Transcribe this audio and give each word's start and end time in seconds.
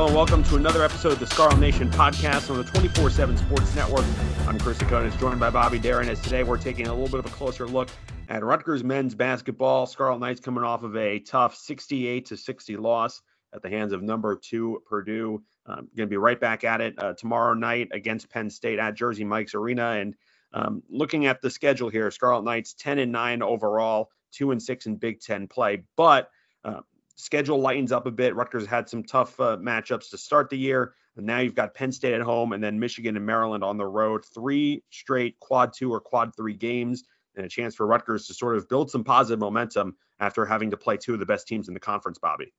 Hello 0.00 0.08
and 0.08 0.16
welcome 0.16 0.42
to 0.44 0.56
another 0.56 0.82
episode 0.82 1.12
of 1.12 1.20
the 1.20 1.26
Scarlet 1.26 1.58
Nation 1.58 1.90
podcast 1.90 2.50
on 2.50 2.56
the 2.56 2.64
24 2.64 3.10
7 3.10 3.36
Sports 3.36 3.76
Network. 3.76 4.06
I'm 4.48 4.58
Chris 4.58 4.78
Tsakonas, 4.78 5.20
joined 5.20 5.38
by 5.38 5.50
Bobby 5.50 5.78
Deren. 5.78 6.08
As 6.08 6.18
today 6.22 6.42
we're 6.42 6.56
taking 6.56 6.86
a 6.86 6.94
little 6.94 7.06
bit 7.06 7.18
of 7.18 7.26
a 7.26 7.36
closer 7.36 7.66
look 7.66 7.90
at 8.30 8.42
Rutgers 8.42 8.82
men's 8.82 9.14
basketball. 9.14 9.84
Scarlet 9.84 10.20
Knights 10.20 10.40
coming 10.40 10.64
off 10.64 10.84
of 10.84 10.96
a 10.96 11.18
tough 11.18 11.54
68 11.54 12.24
to 12.24 12.38
60 12.38 12.78
loss 12.78 13.20
at 13.52 13.60
the 13.60 13.68
hands 13.68 13.92
of 13.92 14.02
number 14.02 14.36
two 14.36 14.82
Purdue. 14.86 15.42
Um, 15.66 15.90
going 15.94 16.06
to 16.08 16.10
be 16.10 16.16
right 16.16 16.40
back 16.40 16.64
at 16.64 16.80
it 16.80 16.94
uh, 16.96 17.12
tomorrow 17.12 17.52
night 17.52 17.88
against 17.92 18.30
Penn 18.30 18.48
State 18.48 18.78
at 18.78 18.94
Jersey 18.94 19.24
Mike's 19.24 19.54
Arena. 19.54 19.90
And 19.90 20.14
um, 20.54 20.82
looking 20.88 21.26
at 21.26 21.42
the 21.42 21.50
schedule 21.50 21.90
here, 21.90 22.10
Scarlet 22.10 22.44
Knights 22.44 22.72
10 22.72 23.00
and 23.00 23.12
9 23.12 23.42
overall, 23.42 24.08
2 24.32 24.52
and 24.52 24.62
6 24.62 24.86
in 24.86 24.96
Big 24.96 25.20
Ten 25.20 25.46
play. 25.46 25.82
But 25.94 26.30
uh, 26.64 26.80
schedule 27.20 27.60
lightens 27.60 27.92
up 27.92 28.06
a 28.06 28.10
bit. 28.10 28.34
Rutgers 28.34 28.66
had 28.66 28.88
some 28.88 29.02
tough 29.02 29.38
uh, 29.40 29.56
matchups 29.58 30.10
to 30.10 30.18
start 30.18 30.50
the 30.50 30.58
year. 30.58 30.94
And 31.16 31.26
now 31.26 31.40
you've 31.40 31.54
got 31.54 31.74
Penn 31.74 31.92
State 31.92 32.14
at 32.14 32.20
home 32.20 32.52
and 32.52 32.62
then 32.62 32.78
Michigan 32.78 33.16
and 33.16 33.26
Maryland 33.26 33.64
on 33.64 33.76
the 33.76 33.86
road. 33.86 34.24
Three 34.24 34.82
straight 34.90 35.38
quad 35.40 35.72
two 35.72 35.92
or 35.92 36.00
quad 36.00 36.34
three 36.36 36.54
games 36.54 37.04
and 37.36 37.44
a 37.44 37.48
chance 37.48 37.74
for 37.74 37.86
Rutgers 37.86 38.26
to 38.26 38.34
sort 38.34 38.56
of 38.56 38.68
build 38.68 38.90
some 38.90 39.04
positive 39.04 39.38
momentum 39.38 39.96
after 40.18 40.44
having 40.44 40.70
to 40.70 40.76
play 40.76 40.96
two 40.96 41.14
of 41.14 41.20
the 41.20 41.26
best 41.26 41.46
teams 41.46 41.68
in 41.68 41.74
the 41.74 41.80
conference, 41.80 42.18
Bobby. 42.18 42.52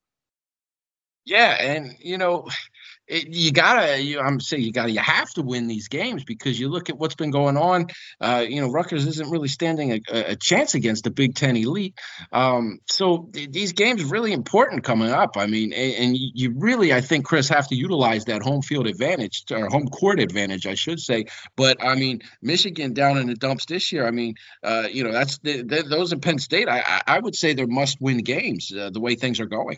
Yeah, 1.26 1.56
and 1.60 1.96
you 2.00 2.18
know, 2.18 2.48
it, 3.08 3.28
you 3.28 3.52
gotta. 3.52 4.02
You, 4.02 4.20
I'm 4.20 4.40
saying 4.40 4.64
you 4.64 4.72
gotta. 4.72 4.90
You 4.90 5.02
have 5.02 5.30
to 5.32 5.44
win 5.44 5.68
these 5.68 5.88
games 5.88 6.24
because 6.24 6.60
you 6.60 6.70
look 6.70 6.90
at 6.90 6.98
what's 6.98 7.14
been 7.14 7.30
going 7.30 7.58
on. 7.58 7.88
Uh, 8.20 8.44
you 8.48 8.62
know, 8.62 8.72
Rutgers 8.72 9.06
isn't 9.06 9.30
really 9.30 9.48
standing 9.48 9.92
a, 9.92 10.02
a 10.32 10.36
chance 10.36 10.74
against 10.74 11.04
the 11.04 11.12
Big 11.12 11.36
Ten 11.36 11.56
elite. 11.58 11.94
Um, 12.32 12.80
so 12.90 13.30
th- 13.34 13.52
these 13.52 13.74
games 13.74 14.04
really 14.06 14.34
important 14.34 14.84
coming 14.84 15.12
up. 15.12 15.38
I 15.38 15.46
mean, 15.46 15.74
and, 15.74 15.94
and, 15.94 16.18
you 16.18 16.56
really, 16.58 16.92
I 16.92 17.02
think, 17.02 17.26
Chris, 17.26 17.50
have 17.50 17.68
to 17.68 17.76
utilize 17.76 18.26
that 18.26 18.42
home 18.42 18.62
field 18.64 18.88
advantage 18.88 19.44
or 19.52 19.68
home 19.68 19.88
court 19.90 20.20
advantage, 20.20 20.66
I 20.66 20.76
should 20.76 21.00
say. 21.00 21.26
But 21.56 21.84
I 21.84 21.96
mean, 21.96 22.22
Michigan 22.42 22.94
down 22.94 23.18
in 23.20 23.28
the 23.28 23.36
dumps 23.36 23.66
this 23.66 23.92
year. 23.92 24.08
I 24.08 24.12
mean, 24.12 24.36
uh, 24.64 24.88
you 24.92 25.04
know, 25.04 25.12
that's 25.12 25.38
the, 25.40 25.62
the, 25.62 25.84
those 25.84 26.14
in 26.14 26.22
Penn 26.22 26.40
State. 26.40 26.68
I, 26.68 27.02
I 27.06 27.20
would 27.20 27.36
say 27.36 27.54
they're 27.54 27.68
must-win 27.68 28.20
games 28.20 28.72
uh, 28.72 28.90
the 28.90 29.00
way 29.02 29.16
things 29.16 29.40
are 29.40 29.46
going. 29.46 29.78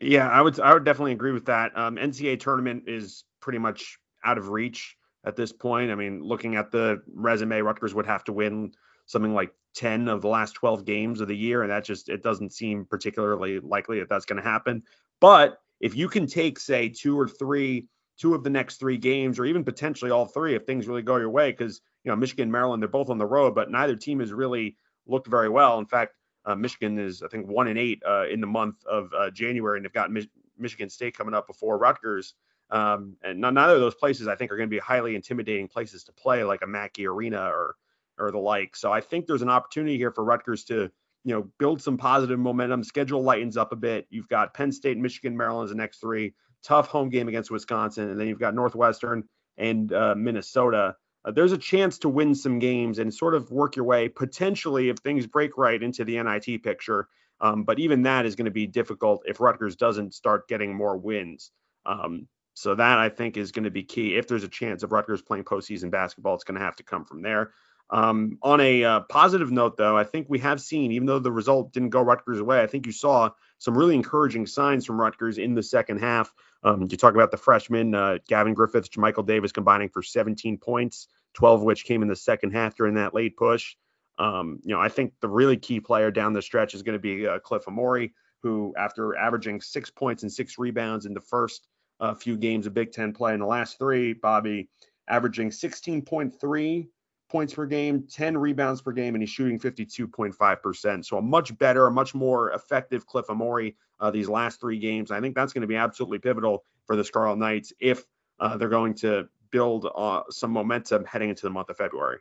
Yeah, 0.00 0.28
I 0.28 0.40
would 0.40 0.58
I 0.60 0.72
would 0.74 0.84
definitely 0.84 1.12
agree 1.12 1.32
with 1.32 1.46
that. 1.46 1.76
Um, 1.76 1.96
NCAA 1.96 2.40
tournament 2.40 2.84
is 2.86 3.24
pretty 3.40 3.58
much 3.58 3.98
out 4.24 4.38
of 4.38 4.48
reach 4.48 4.96
at 5.24 5.36
this 5.36 5.52
point. 5.52 5.90
I 5.90 5.94
mean, 5.94 6.22
looking 6.22 6.56
at 6.56 6.70
the 6.70 7.02
resume, 7.14 7.60
Rutgers 7.60 7.94
would 7.94 8.06
have 8.06 8.24
to 8.24 8.32
win 8.32 8.72
something 9.06 9.34
like 9.34 9.52
10 9.74 10.08
of 10.08 10.22
the 10.22 10.28
last 10.28 10.52
12 10.54 10.84
games 10.84 11.20
of 11.20 11.28
the 11.28 11.36
year, 11.36 11.62
and 11.62 11.70
that 11.70 11.84
just 11.84 12.08
it 12.08 12.22
doesn't 12.22 12.52
seem 12.52 12.84
particularly 12.84 13.60
likely 13.60 13.98
that 14.00 14.08
that's 14.08 14.24
going 14.24 14.42
to 14.42 14.48
happen. 14.48 14.82
But 15.20 15.58
if 15.80 15.96
you 15.96 16.08
can 16.08 16.26
take, 16.26 16.58
say, 16.58 16.88
two 16.88 17.18
or 17.18 17.28
three, 17.28 17.86
two 18.18 18.34
of 18.34 18.44
the 18.44 18.50
next 18.50 18.76
three 18.76 18.96
games, 18.96 19.38
or 19.38 19.44
even 19.44 19.64
potentially 19.64 20.10
all 20.10 20.26
three, 20.26 20.54
if 20.54 20.64
things 20.64 20.86
really 20.86 21.02
go 21.02 21.16
your 21.16 21.30
way, 21.30 21.50
because 21.50 21.80
you 22.04 22.10
know 22.10 22.16
Michigan, 22.16 22.50
Maryland, 22.50 22.82
they're 22.82 22.88
both 22.88 23.10
on 23.10 23.18
the 23.18 23.26
road, 23.26 23.54
but 23.54 23.70
neither 23.70 23.96
team 23.96 24.20
has 24.20 24.32
really 24.32 24.76
looked 25.06 25.26
very 25.26 25.48
well. 25.48 25.78
In 25.78 25.86
fact, 25.86 26.14
uh, 26.46 26.54
Michigan 26.54 26.98
is, 26.98 27.22
I 27.22 27.28
think, 27.28 27.46
one 27.46 27.68
and 27.68 27.78
eight 27.78 28.02
uh, 28.06 28.26
in 28.26 28.40
the 28.40 28.46
month 28.46 28.84
of 28.86 29.12
uh, 29.16 29.30
January, 29.30 29.78
and 29.78 29.84
they've 29.84 29.92
got 29.92 30.10
Mi- 30.10 30.30
Michigan 30.58 30.90
State 30.90 31.16
coming 31.16 31.34
up 31.34 31.46
before 31.46 31.78
Rutgers. 31.78 32.34
Um, 32.70 33.16
and 33.22 33.40
neither 33.40 33.74
of 33.74 33.80
those 33.80 33.94
places, 33.94 34.26
I 34.26 34.36
think, 34.36 34.50
are 34.50 34.56
going 34.56 34.68
to 34.68 34.74
be 34.74 34.78
highly 34.78 35.14
intimidating 35.14 35.68
places 35.68 36.04
to 36.04 36.12
play, 36.12 36.44
like 36.44 36.62
a 36.62 36.66
Mackey 36.66 37.06
Arena 37.06 37.44
or 37.44 37.76
or 38.18 38.30
the 38.30 38.38
like. 38.38 38.76
So 38.76 38.92
I 38.92 39.00
think 39.00 39.26
there's 39.26 39.42
an 39.42 39.48
opportunity 39.48 39.96
here 39.96 40.12
for 40.12 40.22
Rutgers 40.24 40.64
to, 40.64 40.90
you 41.24 41.34
know, 41.34 41.50
build 41.58 41.82
some 41.82 41.96
positive 41.96 42.38
momentum. 42.38 42.84
Schedule 42.84 43.22
lightens 43.22 43.56
up 43.56 43.72
a 43.72 43.76
bit. 43.76 44.06
You've 44.08 44.28
got 44.28 44.54
Penn 44.54 44.70
State, 44.70 44.98
Michigan, 44.98 45.36
Maryland 45.36 45.64
as 45.64 45.70
the 45.70 45.76
next 45.76 45.98
three. 46.00 46.34
Tough 46.62 46.86
home 46.86 47.10
game 47.10 47.28
against 47.28 47.50
Wisconsin, 47.50 48.10
and 48.10 48.18
then 48.18 48.28
you've 48.28 48.38
got 48.38 48.54
Northwestern 48.54 49.24
and 49.58 49.92
uh, 49.92 50.14
Minnesota 50.16 50.96
uh, 51.24 51.30
there's 51.30 51.52
a 51.52 51.58
chance 51.58 51.98
to 51.98 52.08
win 52.08 52.34
some 52.34 52.58
games 52.58 52.98
and 52.98 53.12
sort 53.12 53.34
of 53.34 53.50
work 53.50 53.76
your 53.76 53.84
way 53.84 54.08
potentially 54.08 54.88
if 54.88 54.98
things 54.98 55.26
break 55.26 55.56
right 55.56 55.82
into 55.82 56.04
the 56.04 56.22
NIT 56.22 56.62
picture. 56.62 57.08
Um, 57.40 57.64
but 57.64 57.78
even 57.78 58.02
that 58.02 58.26
is 58.26 58.36
going 58.36 58.44
to 58.44 58.50
be 58.50 58.66
difficult 58.66 59.22
if 59.26 59.40
Rutgers 59.40 59.76
doesn't 59.76 60.14
start 60.14 60.48
getting 60.48 60.74
more 60.74 60.96
wins. 60.96 61.50
Um, 61.84 62.28
so 62.54 62.74
that 62.74 62.98
I 62.98 63.08
think 63.08 63.36
is 63.36 63.52
going 63.52 63.64
to 63.64 63.70
be 63.70 63.82
key. 63.82 64.16
If 64.16 64.28
there's 64.28 64.44
a 64.44 64.48
chance 64.48 64.82
of 64.82 64.92
Rutgers 64.92 65.22
playing 65.22 65.44
postseason 65.44 65.90
basketball, 65.90 66.34
it's 66.34 66.44
going 66.44 66.58
to 66.58 66.64
have 66.64 66.76
to 66.76 66.84
come 66.84 67.04
from 67.04 67.22
there. 67.22 67.52
Um, 67.90 68.38
on 68.42 68.60
a 68.60 68.84
uh, 68.84 69.00
positive 69.00 69.50
note, 69.50 69.76
though, 69.76 69.96
I 69.96 70.04
think 70.04 70.26
we 70.28 70.38
have 70.38 70.60
seen, 70.60 70.92
even 70.92 71.06
though 71.06 71.18
the 71.18 71.32
result 71.32 71.72
didn't 71.72 71.90
go 71.90 72.00
Rutgers' 72.00 72.40
way, 72.40 72.62
I 72.62 72.66
think 72.66 72.86
you 72.86 72.92
saw 72.92 73.30
some 73.58 73.76
really 73.76 73.94
encouraging 73.94 74.46
signs 74.46 74.86
from 74.86 75.00
Rutgers 75.00 75.38
in 75.38 75.54
the 75.54 75.62
second 75.62 75.98
half. 75.98 76.32
Um, 76.64 76.86
you 76.90 76.96
talk 76.96 77.14
about 77.14 77.30
the 77.30 77.36
freshmen, 77.36 77.94
uh, 77.94 78.18
Gavin 78.26 78.54
Griffiths, 78.54 78.96
Michael 78.96 79.22
Davis 79.22 79.52
combining 79.52 79.90
for 79.90 80.02
17 80.02 80.58
points, 80.58 81.08
12 81.34 81.60
of 81.60 81.64
which 81.64 81.84
came 81.84 82.02
in 82.02 82.08
the 82.08 82.16
second 82.16 82.52
half 82.52 82.74
during 82.74 82.94
that 82.94 83.14
late 83.14 83.36
push. 83.36 83.76
Um, 84.18 84.60
you 84.62 84.74
know, 84.74 84.80
I 84.80 84.88
think 84.88 85.12
the 85.20 85.28
really 85.28 85.56
key 85.56 85.80
player 85.80 86.10
down 86.10 86.32
the 86.32 86.40
stretch 86.40 86.74
is 86.74 86.82
going 86.82 86.94
to 86.94 87.00
be 87.00 87.26
uh, 87.26 87.38
Cliff 87.40 87.64
Omoruyi, 87.66 88.12
who, 88.42 88.72
after 88.78 89.16
averaging 89.16 89.60
six 89.60 89.90
points 89.90 90.22
and 90.22 90.32
six 90.32 90.58
rebounds 90.58 91.04
in 91.04 91.14
the 91.14 91.20
first 91.20 91.66
uh, 92.00 92.14
few 92.14 92.36
games 92.36 92.66
of 92.66 92.74
Big 92.74 92.92
Ten 92.92 93.12
play 93.12 93.34
in 93.34 93.40
the 93.40 93.46
last 93.46 93.78
three, 93.78 94.12
Bobby 94.12 94.68
averaging 95.08 95.50
16.3 95.50 96.86
points 97.34 97.52
per 97.52 97.66
game, 97.66 98.06
10 98.08 98.38
rebounds 98.38 98.80
per 98.80 98.92
game, 98.92 99.16
and 99.16 99.20
he's 99.20 99.28
shooting 99.28 99.58
52.5%. 99.58 101.04
So 101.04 101.18
a 101.18 101.20
much 101.20 101.58
better, 101.58 101.88
a 101.88 101.90
much 101.90 102.14
more 102.14 102.52
effective 102.52 103.04
Cliff 103.06 103.26
Omoruyi 103.26 103.74
uh, 103.98 104.12
these 104.12 104.28
last 104.28 104.60
three 104.60 104.78
games. 104.78 105.10
I 105.10 105.20
think 105.20 105.34
that's 105.34 105.52
going 105.52 105.62
to 105.62 105.66
be 105.66 105.74
absolutely 105.74 106.20
pivotal 106.20 106.62
for 106.86 106.94
the 106.94 107.02
Scarlet 107.02 107.38
Knights 107.38 107.72
if 107.80 108.04
uh, 108.38 108.56
they're 108.56 108.68
going 108.68 108.94
to 108.98 109.28
build 109.50 109.90
uh, 109.96 110.22
some 110.30 110.52
momentum 110.52 111.04
heading 111.06 111.28
into 111.28 111.42
the 111.42 111.50
month 111.50 111.70
of 111.70 111.76
February. 111.76 112.20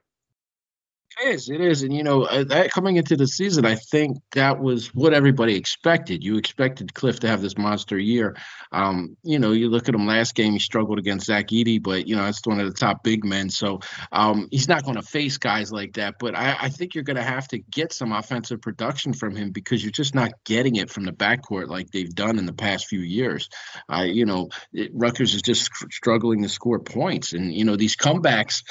It 1.22 1.28
is. 1.28 1.50
It 1.50 1.62
is. 1.62 1.84
And, 1.84 1.96
you 1.96 2.03
know, 2.03 2.24
uh, 2.24 2.44
that 2.46 2.72
coming 2.72 2.96
into 2.96 3.16
the 3.16 3.28
season, 3.28 3.66
I 3.66 3.75
think 3.75 4.18
that 4.31 4.59
was 4.59 4.88
what 4.96 5.13
everybody 5.13 5.56
expected. 5.56 6.24
You 6.24 6.38
expected 6.38 6.94
Cliff 6.94 7.19
to 7.19 7.28
have 7.28 7.41
this 7.41 7.57
monster 7.57 8.00
year. 8.00 8.35
Um, 8.72 9.16
you 9.22 9.38
know, 9.38 9.51
you 9.51 9.69
look 9.69 9.88
at 9.88 9.94
him 9.94 10.07
last 10.07 10.34
game, 10.34 10.53
he 10.53 10.59
struggled 10.59 10.97
against 10.97 11.28
Zach 11.28 11.47
Edey, 11.50 11.81
but, 11.81 12.07
you 12.07 12.16
know, 12.16 12.24
that's 12.24 12.46
one 12.46 12.59
of 12.59 12.66
the 12.66 12.74
top 12.74 13.03
big 13.03 13.24
men. 13.24 13.51
So 13.51 13.81
um, 14.12 14.47
he's 14.50 14.68
not 14.68 14.84
going 14.84 14.96
to 14.96 15.03
face 15.03 15.38
guys 15.38 15.72
like 15.72 15.94
that. 15.94 16.16
But 16.19 16.35
I, 16.35 16.57
I 16.62 16.69
think 16.69 16.96
you're 16.96 17.03
going 17.03 17.18
to 17.18 17.24
have 17.24 17.47
to 17.50 17.59
get 17.59 17.94
some 17.94 18.12
offensive 18.12 18.62
production 18.62 19.13
from 19.13 19.35
him 19.35 19.51
because 19.51 19.84
you're 19.84 19.91
just 19.91 20.16
not 20.16 20.31
getting 20.45 20.78
it 20.78 20.90
from 20.90 21.06
the 21.06 21.13
backcourt 21.13 21.68
like 21.68 21.91
they've 21.91 22.13
done 22.13 22.40
in 22.40 22.47
the 22.47 22.53
past 22.53 22.88
few 22.88 23.01
years. 23.01 23.50
Uh, 23.88 24.01
you 24.01 24.25
know, 24.25 24.50
it, 24.74 24.90
Rutgers 24.94 25.35
is 25.35 25.44
just 25.44 25.69
struggling 25.91 26.41
to 26.41 26.50
score 26.50 26.80
points. 26.80 27.34
And, 27.34 27.53
you 27.53 27.66
know, 27.66 27.75
these 27.75 27.95
comebacks, 27.95 28.63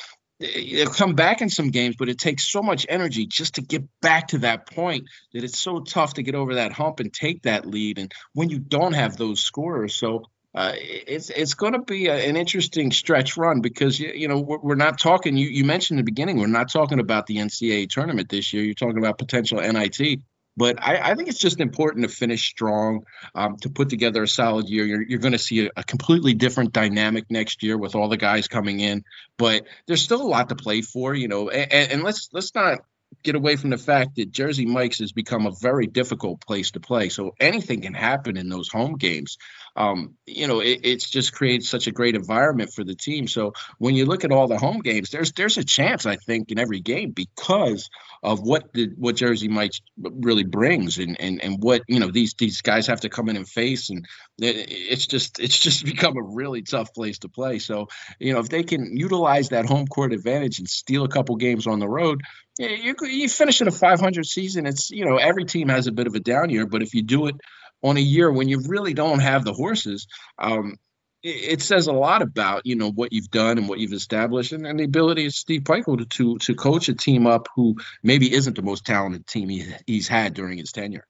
they'll 0.42 0.90
come 0.90 1.14
back 1.14 1.40
in 1.40 1.48
some 1.48 1.70
games, 1.70 1.96
but 1.96 2.08
it 2.08 2.18
takes 2.18 2.48
so 2.48 2.62
much 2.62 2.86
energy 2.88 3.26
just 3.26 3.54
to 3.54 3.62
get 3.62 3.84
back 4.00 4.28
to 4.28 4.38
that 4.38 4.66
point 4.66 5.08
that 5.32 5.44
it's 5.44 5.58
so 5.58 5.80
tough 5.80 6.14
to 6.14 6.22
get 6.22 6.34
over 6.34 6.56
that 6.56 6.72
hump 6.72 7.00
and 7.00 7.12
take 7.12 7.42
that 7.42 7.66
lead. 7.66 7.98
And 7.98 8.12
when 8.32 8.50
you 8.50 8.58
don't 8.58 8.94
have 8.94 9.16
those 9.16 9.40
scorers, 9.40 9.94
so 9.94 10.24
uh, 10.54 10.72
it's 10.76 11.30
it's 11.30 11.54
going 11.54 11.72
to 11.72 11.78
be 11.78 12.08
a, 12.08 12.28
an 12.28 12.36
interesting 12.36 12.92
stretch 12.92 13.38
run 13.38 13.60
because 13.60 13.98
you, 13.98 14.12
you 14.14 14.28
know 14.28 14.38
we're, 14.38 14.58
we're, 14.58 14.74
not 14.74 14.98
talking. 14.98 15.36
You, 15.36 15.48
you 15.48 15.64
mentioned 15.64 15.98
in 15.98 16.04
the 16.04 16.10
beginning 16.10 16.38
we're 16.38 16.46
not 16.46 16.70
talking 16.70 17.00
about 17.00 17.26
the 17.26 17.36
NCAA 17.36 17.88
tournament 17.88 18.28
this 18.28 18.52
year. 18.52 18.62
You're 18.62 18.74
talking 18.74 18.98
about 18.98 19.16
potential 19.16 19.60
NIT. 19.60 20.20
But 20.56 20.82
I, 20.82 21.12
I, 21.12 21.14
think 21.14 21.28
it's 21.28 21.38
just 21.38 21.60
important 21.60 22.08
to 22.08 22.14
finish 22.14 22.48
strong, 22.48 23.04
um, 23.34 23.56
to 23.62 23.70
put 23.70 23.88
together 23.88 24.22
a 24.22 24.28
solid 24.28 24.68
year. 24.68 24.84
You're, 24.84 25.02
you're 25.02 25.18
going 25.18 25.32
to 25.32 25.38
see 25.38 25.66
a, 25.66 25.70
a, 25.76 25.84
completely 25.84 26.34
different 26.34 26.72
dynamic 26.72 27.24
next 27.30 27.62
year 27.62 27.78
with 27.78 27.94
all 27.94 28.08
the 28.08 28.18
guys 28.18 28.48
coming 28.48 28.80
in. 28.80 29.04
But 29.38 29.66
there's 29.86 30.02
still 30.02 30.20
a 30.20 30.28
lot 30.28 30.50
to 30.50 30.54
play 30.54 30.82
for, 30.82 31.14
you 31.14 31.28
know. 31.28 31.48
And, 31.48 31.92
and 31.92 32.02
let's 32.02 32.28
let's 32.32 32.54
not 32.54 32.80
get 33.22 33.34
away 33.34 33.56
from 33.56 33.70
the 33.70 33.78
fact 33.78 34.16
that 34.16 34.30
Jersey 34.30 34.66
Mike's 34.66 34.98
has 34.98 35.12
become 35.12 35.46
a 35.46 35.52
very 35.60 35.86
difficult 35.86 36.40
place 36.40 36.72
to 36.72 36.80
play. 36.80 37.08
So 37.08 37.32
anything 37.40 37.82
can 37.82 37.94
happen 37.94 38.36
in 38.36 38.48
those 38.48 38.68
home 38.68 38.96
games. 38.96 39.38
Um, 39.74 40.16
you 40.26 40.46
know, 40.46 40.60
it, 40.60 40.80
it's 40.82 41.08
just 41.08 41.32
creates 41.32 41.68
such 41.68 41.86
a 41.86 41.92
great 41.92 42.14
environment 42.14 42.72
for 42.72 42.84
the 42.84 42.94
team. 42.94 43.26
So 43.26 43.54
when 43.78 43.94
you 43.94 44.04
look 44.04 44.24
at 44.24 44.32
all 44.32 44.46
the 44.46 44.58
home 44.58 44.80
games, 44.80 45.10
there's 45.10 45.32
there's 45.32 45.56
a 45.56 45.64
chance 45.64 46.04
I 46.04 46.16
think 46.16 46.50
in 46.50 46.58
every 46.58 46.80
game 46.80 47.12
because 47.12 47.88
of 48.22 48.40
what 48.40 48.72
the 48.74 48.90
what 48.96 49.16
Jersey 49.16 49.48
Mike's 49.48 49.80
really 49.98 50.44
brings 50.44 50.98
and 50.98 51.18
and 51.20 51.42
and 51.42 51.62
what 51.62 51.82
you 51.88 52.00
know 52.00 52.10
these 52.10 52.34
these 52.34 52.60
guys 52.60 52.86
have 52.88 53.00
to 53.00 53.08
come 53.08 53.28
in 53.28 53.36
and 53.36 53.48
face 53.48 53.88
and 53.90 54.06
it, 54.38 54.66
it's 54.70 55.06
just 55.06 55.40
it's 55.40 55.58
just 55.58 55.84
become 55.86 56.16
a 56.16 56.22
really 56.22 56.62
tough 56.62 56.92
place 56.92 57.20
to 57.20 57.28
play. 57.28 57.58
So 57.58 57.88
you 58.18 58.34
know 58.34 58.40
if 58.40 58.48
they 58.48 58.64
can 58.64 58.96
utilize 58.96 59.50
that 59.50 59.64
home 59.64 59.86
court 59.86 60.12
advantage 60.12 60.58
and 60.58 60.68
steal 60.68 61.04
a 61.04 61.08
couple 61.08 61.36
games 61.36 61.66
on 61.66 61.78
the 61.78 61.88
road, 61.88 62.22
you 62.58 62.94
you 63.02 63.28
finish 63.28 63.62
in 63.62 63.68
a 63.68 63.72
500 63.72 64.26
season. 64.26 64.66
It's 64.66 64.90
you 64.90 65.06
know 65.06 65.16
every 65.16 65.46
team 65.46 65.68
has 65.68 65.86
a 65.86 65.92
bit 65.92 66.06
of 66.06 66.14
a 66.14 66.20
down 66.20 66.50
year, 66.50 66.66
but 66.66 66.82
if 66.82 66.92
you 66.92 67.02
do 67.02 67.26
it 67.26 67.36
on 67.82 67.96
a 67.96 68.00
year 68.00 68.30
when 68.30 68.48
you 68.48 68.60
really 68.66 68.94
don't 68.94 69.20
have 69.20 69.44
the 69.44 69.52
horses, 69.52 70.06
um, 70.38 70.76
it, 71.22 71.52
it, 71.52 71.62
says 71.62 71.86
a 71.86 71.92
lot 71.92 72.22
about 72.22 72.66
you 72.66 72.76
know 72.76 72.90
what 72.90 73.12
you've 73.12 73.30
done 73.30 73.58
and 73.58 73.68
what 73.68 73.78
you've 73.78 73.92
established, 73.92 74.52
and, 74.52 74.66
and 74.66 74.78
the 74.78 74.84
ability 74.84 75.26
of 75.26 75.34
Steve 75.34 75.62
Pikiell 75.62 75.98
to, 75.98 76.04
to, 76.06 76.38
to 76.38 76.54
coach 76.54 76.88
a 76.88 76.94
team 76.94 77.26
up 77.26 77.48
who 77.54 77.76
maybe 78.02 78.32
isn't 78.32 78.56
the 78.56 78.62
most 78.62 78.84
talented 78.84 79.26
team 79.26 79.48
he, 79.48 79.72
he's 79.86 80.08
had 80.08 80.34
during 80.34 80.58
his 80.58 80.72
tenure. 80.72 81.06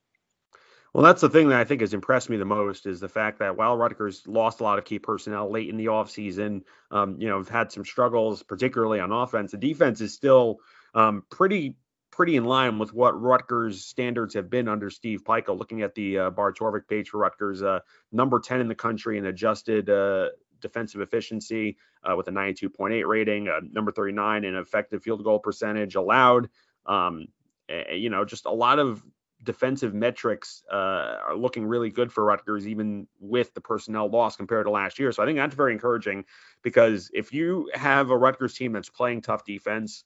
Well, 0.93 1.05
that's 1.05 1.23
the 1.23 1.31
thing 1.31 1.49
that 1.49 1.59
I 1.59 1.65
think 1.65 1.81
has 1.81 1.95
impressed 1.95 2.29
me 2.29 2.37
the 2.37 2.45
most 2.45 2.85
is 2.85 3.01
the 3.01 3.09
fact 3.09 3.39
that 3.39 3.57
while 3.57 3.79
Rutgers 3.79 4.27
lost 4.27 4.61
a 4.61 4.63
lot 4.63 4.79
of 4.79 4.85
key 4.85 4.99
personnel 4.99 5.51
late 5.51 5.71
in 5.71 5.79
the 5.79 5.87
offseason, 5.87 6.65
um, 6.91 7.17
you 7.19 7.29
know, 7.29 7.39
have 7.39 7.49
had 7.49 7.73
some 7.73 7.85
struggles, 7.85 8.43
particularly 8.43 9.01
on 9.01 9.11
offense. 9.11 9.53
The 9.53 9.57
defense 9.57 10.03
is 10.03 10.13
still 10.13 10.59
um, 10.95 11.25
pretty 11.31 11.77
pretty 12.13 12.37
in 12.37 12.45
line 12.45 12.79
with 12.79 12.93
what 12.93 13.21
Rutgers 13.21 13.85
standards 13.85 14.35
have 14.35 14.49
been 14.49 14.69
under 14.69 14.91
Steve 14.91 15.25
Pikiell. 15.25 15.59
Looking 15.59 15.83
at 15.83 15.95
the 15.95 16.19
uh, 16.19 16.31
Bart 16.31 16.57
Torvik 16.57 16.87
page 16.87 17.09
for 17.09 17.19
Rutgers, 17.19 17.63
uh, 17.63 17.81
number 18.13 18.39
10 18.39 18.61
in 18.61 18.69
the 18.69 18.75
country 18.75 19.19
in 19.19 19.27
adjusted 19.27 19.91
uh, 19.91 20.29
defensive 20.61 21.01
efficiency 21.01 21.77
uh, 22.05 22.15
with 22.15 22.29
a 22.29 22.31
92.8 22.31 23.07
rating, 23.07 23.49
uh, 23.49 23.61
number 23.73 23.91
39 23.91 24.45
in 24.45 24.55
effective 24.55 25.03
field 25.03 25.25
goal 25.25 25.39
percentage 25.39 25.95
allowed. 25.95 26.49
Um, 26.87 27.27
you 27.91 28.11
know, 28.11 28.25
just 28.25 28.45
a 28.45 28.53
lot 28.53 28.79
of 28.79 29.03
defensive 29.43 29.95
metrics 29.95 30.63
uh, 30.71 31.19
are 31.27 31.37
looking 31.37 31.65
really 31.65 31.91
good 31.91 32.13
for 32.13 32.25
Rutgers, 32.25 32.69
even 32.69 33.09
with 33.19 33.55
the 33.55 33.61
personnel 33.61 34.09
loss 34.09 34.37
compared 34.37 34.67
to 34.67 34.71
last 34.71 34.99
year. 34.99 35.11
So 35.13 35.23
I 35.23 35.27
think 35.27 35.39
that's 35.39 35.55
very 35.55 35.73
encouraging 35.73 36.25
because 36.63 37.11
if 37.15 37.33
you 37.33 37.71
have 37.75 38.11
a 38.11 38.17
Rutgers 38.17 38.55
team 38.55 38.73
that's 38.73 38.91
playing 38.91 39.23
tough 39.23 39.45
defense 39.45 40.05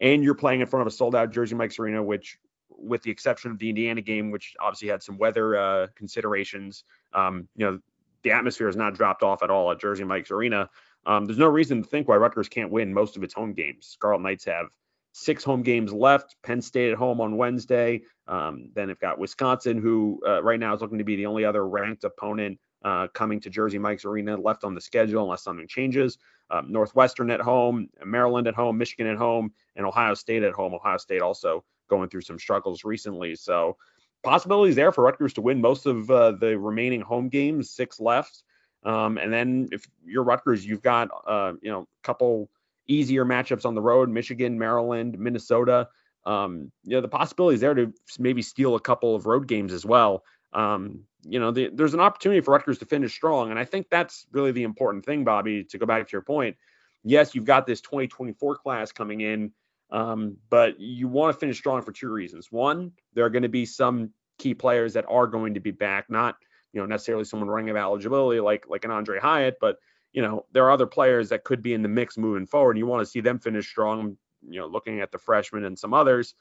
and 0.00 0.22
you're 0.22 0.34
playing 0.34 0.60
in 0.60 0.66
front 0.66 0.82
of 0.82 0.86
a 0.86 0.90
sold 0.90 1.14
out 1.14 1.32
Jersey 1.32 1.54
Mike's 1.54 1.78
Arena, 1.78 2.02
which 2.02 2.38
with 2.68 3.02
the 3.02 3.10
exception 3.10 3.50
of 3.50 3.58
the 3.58 3.68
Indiana 3.68 4.00
game, 4.00 4.30
which 4.30 4.54
obviously 4.60 4.88
had 4.88 5.02
some 5.02 5.16
weather 5.18 5.56
uh, 5.56 5.86
considerations, 5.94 6.84
um, 7.14 7.48
you 7.56 7.64
know, 7.64 7.78
the 8.22 8.32
atmosphere 8.32 8.66
has 8.66 8.76
not 8.76 8.94
dropped 8.94 9.22
off 9.22 9.42
at 9.42 9.50
all 9.50 9.70
at 9.70 9.80
Jersey 9.80 10.04
Mike's 10.04 10.30
Arena. 10.30 10.68
Um, 11.06 11.24
there's 11.24 11.38
no 11.38 11.46
reason 11.46 11.82
to 11.82 11.88
think 11.88 12.08
why 12.08 12.16
Rutgers 12.16 12.48
can't 12.48 12.70
win 12.70 12.92
most 12.92 13.16
of 13.16 13.22
its 13.22 13.32
home 13.32 13.54
games. 13.54 13.86
Scarlet 13.86 14.20
Knights 14.20 14.44
have 14.46 14.66
six 15.12 15.44
home 15.44 15.62
games 15.62 15.92
left. 15.92 16.36
Penn 16.42 16.60
State 16.60 16.90
at 16.90 16.98
home 16.98 17.20
on 17.20 17.36
Wednesday. 17.36 18.02
Um, 18.26 18.70
then 18.74 18.88
they've 18.88 18.98
got 18.98 19.18
Wisconsin, 19.18 19.78
who 19.78 20.20
uh, 20.26 20.42
right 20.42 20.58
now 20.58 20.74
is 20.74 20.80
looking 20.80 20.98
to 20.98 21.04
be 21.04 21.16
the 21.16 21.26
only 21.26 21.44
other 21.44 21.66
ranked 21.66 22.04
opponent 22.04 22.58
uh, 22.86 23.08
coming 23.08 23.40
to 23.40 23.50
Jersey 23.50 23.78
Mike's 23.78 24.04
Arena 24.04 24.36
left 24.36 24.62
on 24.62 24.76
the 24.76 24.80
schedule 24.80 25.24
unless 25.24 25.42
something 25.42 25.66
changes. 25.66 26.18
Um, 26.50 26.70
Northwestern 26.70 27.32
at 27.32 27.40
home, 27.40 27.88
Maryland 28.04 28.46
at 28.46 28.54
home, 28.54 28.78
Michigan 28.78 29.08
at 29.08 29.16
home, 29.16 29.50
and 29.74 29.84
Ohio 29.84 30.14
State 30.14 30.44
at 30.44 30.52
home. 30.52 30.72
Ohio 30.72 30.96
State 30.96 31.20
also 31.20 31.64
going 31.90 32.08
through 32.08 32.20
some 32.20 32.38
struggles 32.38 32.84
recently. 32.84 33.34
So 33.34 33.76
possibilities 34.22 34.76
there 34.76 34.92
for 34.92 35.02
Rutgers 35.02 35.32
to 35.32 35.40
win 35.40 35.60
most 35.60 35.86
of 35.86 36.08
uh, 36.08 36.32
the 36.32 36.56
remaining 36.56 37.00
home 37.00 37.28
games, 37.28 37.72
six 37.72 37.98
left. 37.98 38.44
Um, 38.84 39.18
and 39.18 39.32
then 39.32 39.68
if 39.72 39.84
you're 40.04 40.22
Rutgers, 40.22 40.64
you've 40.64 40.82
got 40.82 41.08
uh, 41.26 41.54
you 41.60 41.72
know 41.72 41.80
a 41.80 42.04
couple 42.04 42.48
easier 42.86 43.24
matchups 43.24 43.66
on 43.66 43.74
the 43.74 43.82
road: 43.82 44.08
Michigan, 44.08 44.60
Maryland, 44.60 45.18
Minnesota. 45.18 45.88
Um, 46.24 46.70
you 46.84 46.94
know, 46.94 47.00
the 47.00 47.08
possibilities 47.08 47.60
there 47.60 47.74
to 47.74 47.92
maybe 48.16 48.42
steal 48.42 48.76
a 48.76 48.80
couple 48.80 49.16
of 49.16 49.26
road 49.26 49.48
games 49.48 49.72
as 49.72 49.84
well. 49.84 50.22
Um, 50.52 51.00
you 51.28 51.40
know, 51.40 51.50
the, 51.50 51.70
there's 51.72 51.94
an 51.94 52.00
opportunity 52.00 52.40
for 52.40 52.52
Rutgers 52.52 52.78
to 52.78 52.86
finish 52.86 53.14
strong, 53.14 53.50
and 53.50 53.58
I 53.58 53.64
think 53.64 53.88
that's 53.90 54.26
really 54.32 54.52
the 54.52 54.62
important 54.62 55.04
thing, 55.04 55.24
Bobby. 55.24 55.64
To 55.64 55.78
go 55.78 55.86
back 55.86 56.06
to 56.06 56.12
your 56.12 56.22
point, 56.22 56.56
yes, 57.02 57.34
you've 57.34 57.44
got 57.44 57.66
this 57.66 57.80
2024 57.80 58.56
class 58.56 58.92
coming 58.92 59.20
in, 59.20 59.52
um, 59.90 60.36
but 60.50 60.78
you 60.80 61.08
want 61.08 61.34
to 61.34 61.38
finish 61.38 61.58
strong 61.58 61.82
for 61.82 61.92
two 61.92 62.10
reasons. 62.10 62.50
One, 62.50 62.92
there 63.14 63.24
are 63.24 63.30
going 63.30 63.42
to 63.42 63.48
be 63.48 63.66
some 63.66 64.10
key 64.38 64.54
players 64.54 64.92
that 64.94 65.04
are 65.08 65.26
going 65.26 65.54
to 65.54 65.60
be 65.60 65.70
back, 65.70 66.10
not 66.10 66.36
you 66.72 66.80
know 66.80 66.86
necessarily 66.86 67.24
someone 67.24 67.48
running 67.48 67.70
of 67.70 67.76
eligibility 67.76 68.40
like 68.40 68.66
like 68.68 68.84
an 68.84 68.90
Aundre 68.90 69.18
Hyatt, 69.18 69.56
but 69.60 69.78
you 70.16 70.22
know, 70.22 70.46
there 70.50 70.64
are 70.64 70.70
other 70.70 70.86
players 70.86 71.28
that 71.28 71.44
could 71.44 71.62
be 71.62 71.74
in 71.74 71.82
the 71.82 71.88
mix 71.88 72.16
moving 72.16 72.46
forward. 72.46 72.78
You 72.78 72.86
want 72.86 73.02
to 73.02 73.10
see 73.10 73.20
them 73.20 73.38
finish 73.38 73.68
strong, 73.68 74.16
you 74.48 74.58
know, 74.58 74.66
looking 74.66 75.00
at 75.00 75.12
the 75.12 75.18
freshmen 75.18 75.64
and 75.64 75.78
some 75.78 75.92
others. 75.92 76.34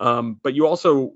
Um, 0.00 0.40
but 0.42 0.54
you 0.54 0.66
also, 0.66 1.12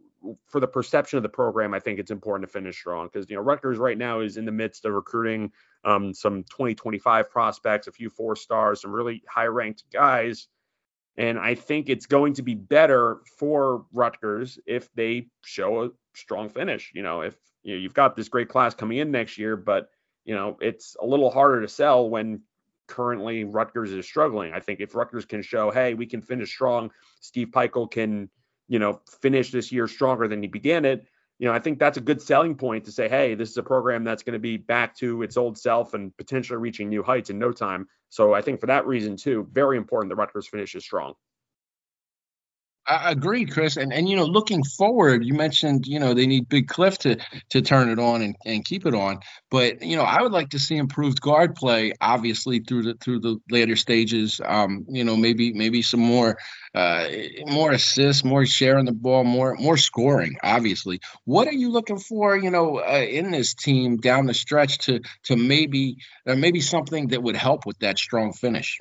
for 0.47 0.61
the 0.61 0.67
perception 0.67 1.17
of 1.17 1.23
the 1.23 1.29
program, 1.29 1.75
I 1.75 1.81
think 1.81 1.99
it's 1.99 2.11
important 2.11 2.49
to 2.49 2.53
finish 2.53 2.79
strong 2.79 3.09
because, 3.13 3.29
you 3.29 3.37
know, 3.37 3.43
Rutgers 3.43 3.79
right 3.79 3.99
now 3.99 4.21
is 4.21 4.37
in 4.37 4.45
the 4.45 4.53
midst 4.53 4.85
of 4.85 4.93
recruiting 4.93 5.53
um, 5.85 6.15
some 6.15 6.45
2025 6.45 7.31
prospects, 7.31 7.87
a 7.87 7.93
few 7.93 8.09
four 8.11 8.37
stars, 8.37 8.81
some 8.81 8.93
really 8.93 9.23
high 9.29 9.47
ranked 9.47 9.85
guys. 9.93 10.49
And 11.17 11.39
I 11.39 11.55
think 11.55 11.89
it's 11.89 12.07
going 12.07 12.35
to 12.35 12.43
be 12.43 12.55
better 12.55 13.21
for 13.39 13.85
Rutgers 13.93 14.59
if 14.67 14.93
they 14.95 15.29
show 15.45 15.85
a 15.85 15.91
strong 16.15 16.49
finish. 16.49 16.91
You 16.95 17.03
know, 17.03 17.21
if 17.21 17.37
you 17.63 17.75
know, 17.75 17.81
you've 17.81 17.95
got 17.95 18.17
this 18.17 18.29
great 18.29 18.49
class 18.49 18.75
coming 18.75 18.99
in 18.99 19.11
next 19.11 19.39
year, 19.39 19.57
but 19.57 19.91
you 20.25 20.35
know, 20.35 20.57
it's 20.61 20.97
a 21.01 21.07
little 21.07 21.31
harder 21.31 21.61
to 21.61 21.69
sell 21.69 22.09
when 22.09 22.43
currently 22.87 23.45
Rutgers 23.45 23.93
is 23.93 24.07
struggling. 24.07 24.53
I 24.53 24.61
think 24.61 24.81
if 24.81 24.95
Rutgers 24.95 25.25
can 25.25 25.43
show, 25.43 25.71
hey, 25.71 25.95
we 25.95 26.07
can 26.07 26.21
finish 26.21 26.51
strong, 26.51 26.91
Steve 27.21 27.49
Pikiell 27.49 27.91
can, 27.91 28.29
you 28.73 28.79
know, 28.79 29.03
finish 29.21 29.51
this 29.51 29.71
year 29.71 29.87
stronger 29.87 30.27
than 30.27 30.41
he 30.41 30.49
began 30.49 30.87
it. 30.87 31.07
You 31.39 31.47
know, 31.47 31.53
I 31.53 31.59
think 31.59 31.79
that's 31.79 31.99
a 31.99 32.01
good 32.01 32.23
selling 32.23 32.55
point 32.55 32.87
to 32.87 32.91
say, 32.91 33.07
hey, 33.07 33.35
this 33.35 33.51
is 33.51 33.59
a 33.59 33.63
program 33.63 34.03
that's 34.03 34.23
going 34.23 34.33
to 34.33 34.39
be 34.39 34.57
back 34.57 34.97
to 34.97 35.21
its 35.21 35.37
old 35.37 35.59
self 35.59 35.93
and 35.93 36.17
potentially 36.17 36.57
reaching 36.57 36.89
new 36.89 37.03
heights 37.03 37.29
in 37.29 37.39
no 37.39 37.53
time. 37.53 37.87
So 38.09 38.33
I 38.33 38.41
think 38.41 38.61
for 38.61 38.69
that 38.69 38.87
reason 38.87 39.19
too, 39.19 39.47
very 39.53 39.77
important 39.77 40.09
that 40.09 40.17
Rutgers 40.17 40.49
finishes 40.49 40.85
strong. 40.85 41.13
I 42.85 43.13
agree, 43.13 43.47
Chris. 43.47 43.77
And 43.77 43.93
and 43.93 44.09
you 44.09 44.17
know, 44.17 44.25
looking 44.25 44.65
forward, 44.65 45.25
you 45.25 45.35
mentioned 45.35 45.87
you 45.87 46.01
know 46.01 46.15
they 46.15 46.27
need 46.27 46.49
Big 46.49 46.67
Cliff 46.67 46.99
to 46.99 47.17
to 47.51 47.63
turn 47.63 47.89
it 47.91 48.01
on 48.01 48.23
and, 48.23 48.35
and 48.45 48.65
keep 48.65 48.87
it 48.87 48.95
on. 48.95 49.21
But 49.51 49.83
you 49.83 49.97
know, 49.97 50.03
I 50.03 50.21
would 50.21 50.33
like 50.33 50.49
to 50.51 50.59
see 50.59 50.77
improved 50.77 51.21
guard 51.21 51.55
play, 51.55 51.93
obviously 52.01 52.59
through 52.59 52.83
the 52.83 52.95
through 52.95 53.21
the 53.21 53.39
later 53.49 53.77
stages. 53.77 54.41
Um, 54.45 54.85
you 54.89 55.05
know, 55.05 55.17
maybe 55.17 55.53
maybe 55.53 55.81
some 55.83 56.01
more 56.01 56.39
uh, 56.75 57.07
more 57.47 57.71
assists, 57.71 58.25
more 58.25 58.45
sharing 58.47 58.87
the 58.87 58.93
ball, 58.93 59.23
more 59.23 59.55
more 59.55 59.77
scoring. 59.77 60.37
Obviously, 60.43 61.01
what 61.25 61.47
are 61.47 61.53
you 61.53 61.71
looking 61.71 61.99
for? 62.01 62.37
You 62.37 62.51
know, 62.51 62.81
uh, 62.81 63.07
in 63.09 63.31
this 63.31 63.55
team 63.55 63.99
down 63.99 64.27
the 64.27 64.35
stretch 64.35 64.79
to 64.87 65.01
to 65.25 65.37
maybe 65.37 65.99
uh, 66.27 66.35
maybe 66.35 66.61
something 66.61 67.09
that 67.09 67.23
would 67.23 67.37
help 67.37 67.65
with 67.65 67.79
that 67.79 67.97
strong 67.97 68.33
finish. 68.33 68.79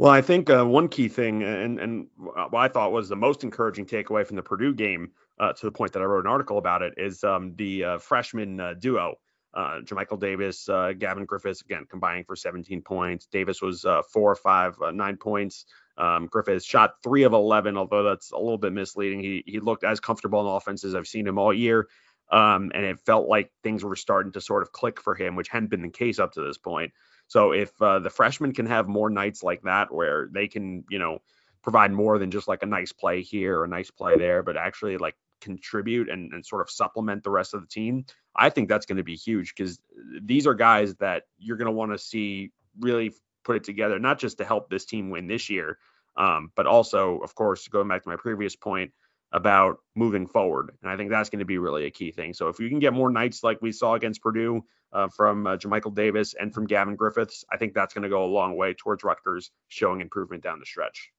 Well, 0.00 0.10
I 0.10 0.22
think 0.22 0.48
uh, 0.48 0.64
one 0.64 0.88
key 0.88 1.08
thing, 1.08 1.42
and 1.42 1.78
and 1.78 2.06
what 2.16 2.54
I 2.54 2.68
thought 2.68 2.90
was 2.90 3.10
the 3.10 3.16
most 3.16 3.44
encouraging 3.44 3.84
takeaway 3.84 4.26
from 4.26 4.36
the 4.36 4.42
Purdue 4.42 4.72
game, 4.72 5.10
uh, 5.38 5.52
to 5.52 5.66
the 5.66 5.70
point 5.70 5.92
that 5.92 6.00
I 6.00 6.06
wrote 6.06 6.24
an 6.24 6.30
article 6.30 6.56
about 6.56 6.80
it, 6.80 6.94
is 6.96 7.22
um, 7.22 7.54
the 7.56 7.84
uh, 7.84 7.98
freshman 7.98 8.58
uh, 8.60 8.72
duo, 8.78 9.16
uh, 9.52 9.80
Jamichael 9.84 10.18
Davis, 10.18 10.70
uh, 10.70 10.94
Gavin 10.98 11.26
Griffiths, 11.26 11.60
again 11.60 11.84
combining 11.90 12.24
for 12.24 12.34
17 12.34 12.80
points. 12.80 13.26
Davis 13.26 13.60
was 13.60 13.84
four 14.10 14.32
or 14.32 14.36
five, 14.36 14.74
nine 14.94 15.18
points. 15.18 15.66
Um, 15.98 16.28
Griffiths 16.28 16.64
shot 16.64 16.94
three 17.02 17.24
of 17.24 17.34
11, 17.34 17.76
although 17.76 18.02
that's 18.02 18.30
a 18.30 18.38
little 18.38 18.56
bit 18.56 18.72
misleading. 18.72 19.20
He 19.20 19.44
he 19.46 19.60
looked 19.60 19.84
as 19.84 20.00
comfortable 20.00 20.40
in 20.40 20.46
offense 20.46 20.82
as 20.82 20.94
I've 20.94 21.08
seen 21.08 21.26
him 21.26 21.38
all 21.38 21.52
year. 21.52 21.88
Um, 22.32 22.72
and 22.74 22.86
it 22.86 23.00
felt 23.00 23.28
like 23.28 23.52
things 23.62 23.84
were 23.84 23.96
starting 23.96 24.32
to 24.32 24.40
sort 24.40 24.62
of 24.62 24.72
click 24.72 24.98
for 24.98 25.14
him, 25.14 25.36
which 25.36 25.48
hadn't 25.48 25.68
been 25.68 25.82
the 25.82 25.90
case 25.90 26.18
up 26.18 26.32
to 26.32 26.40
this 26.40 26.56
point. 26.56 26.90
So 27.30 27.52
if 27.52 27.70
uh, 27.80 28.00
the 28.00 28.10
freshmen 28.10 28.52
can 28.52 28.66
have 28.66 28.88
more 28.88 29.08
nights 29.08 29.44
like 29.44 29.62
that 29.62 29.94
where 29.94 30.28
they 30.32 30.48
can, 30.48 30.82
you 30.90 30.98
know, 30.98 31.22
provide 31.62 31.92
more 31.92 32.18
than 32.18 32.32
just 32.32 32.48
like 32.48 32.64
a 32.64 32.66
nice 32.66 32.90
play 32.90 33.22
here 33.22 33.60
or 33.60 33.64
a 33.64 33.68
nice 33.68 33.88
play 33.88 34.18
there, 34.18 34.42
but 34.42 34.56
actually 34.56 34.96
like 34.96 35.14
contribute 35.40 36.08
and, 36.08 36.32
and 36.32 36.44
sort 36.44 36.60
of 36.60 36.68
supplement 36.68 37.22
the 37.22 37.30
rest 37.30 37.54
of 37.54 37.60
the 37.60 37.68
team, 37.68 38.04
I 38.34 38.50
think 38.50 38.68
that's 38.68 38.84
going 38.84 38.96
to 38.96 39.04
be 39.04 39.14
huge 39.14 39.54
because 39.54 39.78
these 40.20 40.48
are 40.48 40.54
guys 40.54 40.96
that 40.96 41.22
you're 41.38 41.56
going 41.56 41.66
to 41.66 41.72
want 41.72 41.92
to 41.92 41.98
see 41.98 42.50
really 42.80 43.14
put 43.44 43.54
it 43.54 43.62
together, 43.62 44.00
not 44.00 44.18
just 44.18 44.38
to 44.38 44.44
help 44.44 44.68
this 44.68 44.84
team 44.84 45.08
win 45.08 45.28
this 45.28 45.48
year, 45.48 45.78
um, 46.16 46.50
but 46.56 46.66
also, 46.66 47.18
of 47.18 47.36
course, 47.36 47.68
going 47.68 47.86
back 47.86 48.02
to 48.02 48.08
my 48.08 48.16
previous 48.16 48.56
point 48.56 48.90
about 49.32 49.78
moving 49.94 50.26
forward. 50.26 50.70
And 50.82 50.90
I 50.90 50.96
think 50.96 51.10
that's 51.10 51.30
going 51.30 51.38
to 51.40 51.44
be 51.44 51.58
really 51.58 51.86
a 51.86 51.90
key 51.90 52.10
thing. 52.10 52.34
So 52.34 52.48
if 52.48 52.58
you 52.58 52.68
can 52.68 52.80
get 52.80 52.92
more 52.92 53.10
nights 53.10 53.44
like 53.44 53.62
we 53.62 53.72
saw 53.72 53.94
against 53.94 54.22
Purdue, 54.22 54.64
uh, 54.92 55.08
from 55.08 55.46
uh, 55.46 55.56
Jamichael 55.56 55.94
Davis 55.94 56.34
and 56.38 56.52
from 56.52 56.66
Gavin 56.66 56.96
Griffiths, 56.96 57.44
I 57.52 57.56
think 57.56 57.74
that's 57.74 57.94
going 57.94 58.02
to 58.02 58.08
go 58.08 58.24
a 58.24 58.26
long 58.26 58.56
way 58.56 58.74
towards 58.74 59.04
Rutgers 59.04 59.50
showing 59.68 60.00
improvement 60.00 60.42
down 60.42 60.58
the 60.58 60.66
stretch. 60.66 61.10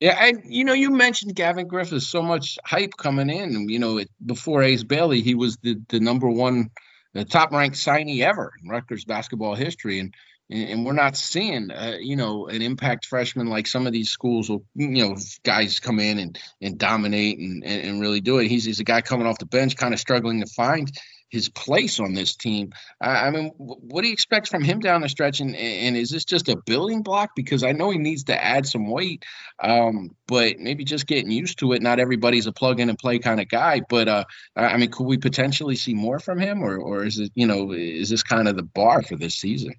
Yeah, 0.00 0.16
and 0.20 0.42
you 0.44 0.64
know, 0.64 0.72
you 0.72 0.90
mentioned 0.90 1.36
Gavin 1.36 1.68
Griffiths, 1.68 2.08
so 2.08 2.22
much 2.22 2.58
hype 2.64 2.96
coming 2.96 3.30
in. 3.30 3.68
You 3.68 3.78
know, 3.78 4.00
before 4.24 4.62
Ace 4.62 4.82
Bailey, 4.82 5.20
he 5.20 5.36
was 5.36 5.56
the, 5.58 5.76
the 5.88 6.00
number 6.00 6.28
one, 6.28 6.70
the 7.14 7.24
top 7.24 7.52
ranked 7.52 7.76
signee 7.76 8.22
ever 8.22 8.52
in 8.60 8.68
Rutgers 8.68 9.04
basketball 9.04 9.54
history. 9.54 10.00
And 10.00 10.12
and, 10.52 10.84
we're 10.84 10.92
not 10.92 11.16
seeing, 11.16 11.70
uh, 11.70 11.96
you 12.00 12.16
know, 12.16 12.46
an 12.46 12.62
impact 12.62 13.06
freshman 13.06 13.48
like 13.48 13.66
some 13.66 13.86
of 13.86 13.92
these 13.92 14.10
schools 14.10 14.50
will, 14.50 14.64
you 14.74 14.88
know, 14.88 15.16
guys 15.44 15.80
come 15.80 15.98
in 15.98 16.18
and 16.18 16.38
and 16.60 16.78
dominate 16.78 17.38
and, 17.38 17.64
and, 17.64 18.00
really 18.00 18.20
do 18.20 18.38
it. 18.38 18.48
He's, 18.48 18.64
he's 18.64 18.80
a 18.80 18.84
guy 18.84 19.00
coming 19.00 19.26
off 19.26 19.38
the 19.38 19.46
bench, 19.46 19.76
kind 19.76 19.94
of 19.94 20.00
struggling 20.00 20.40
to 20.40 20.46
find 20.46 20.90
his 21.32 21.48
place 21.48 21.98
on 21.98 22.12
this 22.12 22.36
team. 22.36 22.72
I, 23.00 23.26
I 23.26 23.30
mean, 23.30 23.52
what 23.56 24.02
do 24.02 24.08
you 24.08 24.12
expect 24.12 24.48
from 24.48 24.62
him 24.62 24.80
down 24.80 25.00
the 25.00 25.08
stretch? 25.08 25.40
And, 25.40 25.56
and 25.56 25.96
is 25.96 26.10
this 26.10 26.26
just 26.26 26.50
a 26.50 26.56
building 26.56 27.02
block? 27.02 27.30
Because 27.34 27.64
I 27.64 27.72
know 27.72 27.90
he 27.90 27.98
needs 27.98 28.24
to 28.24 28.44
add 28.44 28.66
some 28.66 28.86
weight, 28.90 29.24
um, 29.58 30.14
but 30.26 30.58
maybe 30.58 30.84
just 30.84 31.06
getting 31.06 31.30
used 31.30 31.60
to 31.60 31.72
it. 31.72 31.80
Not 31.80 32.00
everybody's 32.00 32.46
a 32.46 32.52
plug 32.52 32.80
in 32.80 32.90
and 32.90 32.98
play 32.98 33.18
kind 33.18 33.40
of 33.40 33.48
guy, 33.48 33.80
but 33.88 34.08
uh, 34.08 34.24
I 34.54 34.76
mean, 34.76 34.90
could 34.90 35.06
we 35.06 35.16
potentially 35.16 35.76
see 35.76 35.94
more 35.94 36.18
from 36.18 36.38
him, 36.38 36.62
or 36.62 36.76
or 36.76 37.04
is 37.04 37.18
it 37.18 37.32
you 37.34 37.46
know 37.46 37.72
is 37.72 38.10
this 38.10 38.22
kind 38.22 38.46
of 38.46 38.56
the 38.56 38.62
bar 38.62 39.02
for 39.02 39.16
this 39.16 39.34
season? 39.34 39.72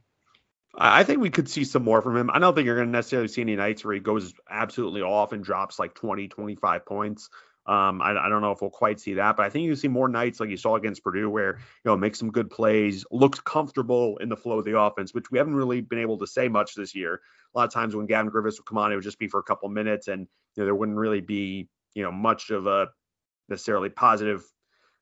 I 0.76 1.04
think 1.04 1.20
we 1.20 1.30
could 1.30 1.50
see 1.50 1.66
some 1.66 1.84
more 1.84 2.02
from 2.02 2.18
him. 2.18 2.32
I 2.32 2.40
don't 2.40 2.56
think 2.56 2.66
you're 2.66 2.76
going 2.76 2.88
to 2.88 2.92
necessarily 2.92 3.28
see 3.28 3.42
any 3.42 3.56
nights 3.56 3.86
where 3.86 3.94
he 3.94 4.00
goes 4.00 4.34
absolutely 4.50 5.02
off 5.02 5.32
and 5.32 5.44
drops 5.44 5.78
like 5.78 5.94
20, 5.94 6.28
25 6.28 6.86
points. 6.86 7.30
Um, 7.66 8.02
I, 8.02 8.12
I, 8.26 8.28
don't 8.28 8.42
know 8.42 8.52
if 8.52 8.60
we'll 8.60 8.70
quite 8.70 9.00
see 9.00 9.14
that, 9.14 9.38
but 9.38 9.46
I 9.46 9.50
think 9.50 9.66
you 9.66 9.76
see 9.78 9.88
more 9.88 10.10
nights 10.10 10.42
like 10.42 10.50
you 10.50 10.58
saw 10.58 10.76
against 10.76 11.02
Purdue, 11.02 11.30
where 11.30 11.54
you 11.54 11.62
know 11.86 11.96
makes 11.96 12.20
some 12.20 12.30
good 12.30 12.50
plays, 12.50 13.06
looks 13.10 13.40
comfortable 13.40 14.18
in 14.18 14.28
the 14.28 14.36
flow 14.36 14.60
of 14.60 14.66
the 14.66 14.78
offense, 14.78 15.14
which 15.14 15.32
we 15.32 15.38
haven't 15.38 15.56
really 15.56 15.80
been 15.80 16.00
able 16.00 16.18
to 16.18 16.28
say 16.28 16.50
much 16.50 16.76
this 16.76 16.94
year. 16.94 17.22
A 17.56 17.58
lot 17.58 17.66
of 17.66 17.74
times 17.74 17.96
when 17.96 18.06
Gavin 18.06 18.30
Griffiths 18.30 18.60
would 18.60 18.66
come 18.66 18.78
on, 18.78 18.92
it 18.92 18.96
would 18.96 19.04
just 19.04 19.20
be 19.20 19.30
for 19.30 19.40
a 19.40 19.44
couple 19.44 19.70
minutes, 19.70 20.10
and 20.10 20.28
you 20.56 20.62
know 20.62 20.66
there 20.66 20.76
wouldn't 20.76 20.98
really 20.98 21.22
be 21.22 21.70
you 21.94 22.04
know 22.04 22.12
much 22.12 22.50
of 22.50 22.68
a 22.68 22.88
necessarily 23.48 23.88
positive 23.88 24.44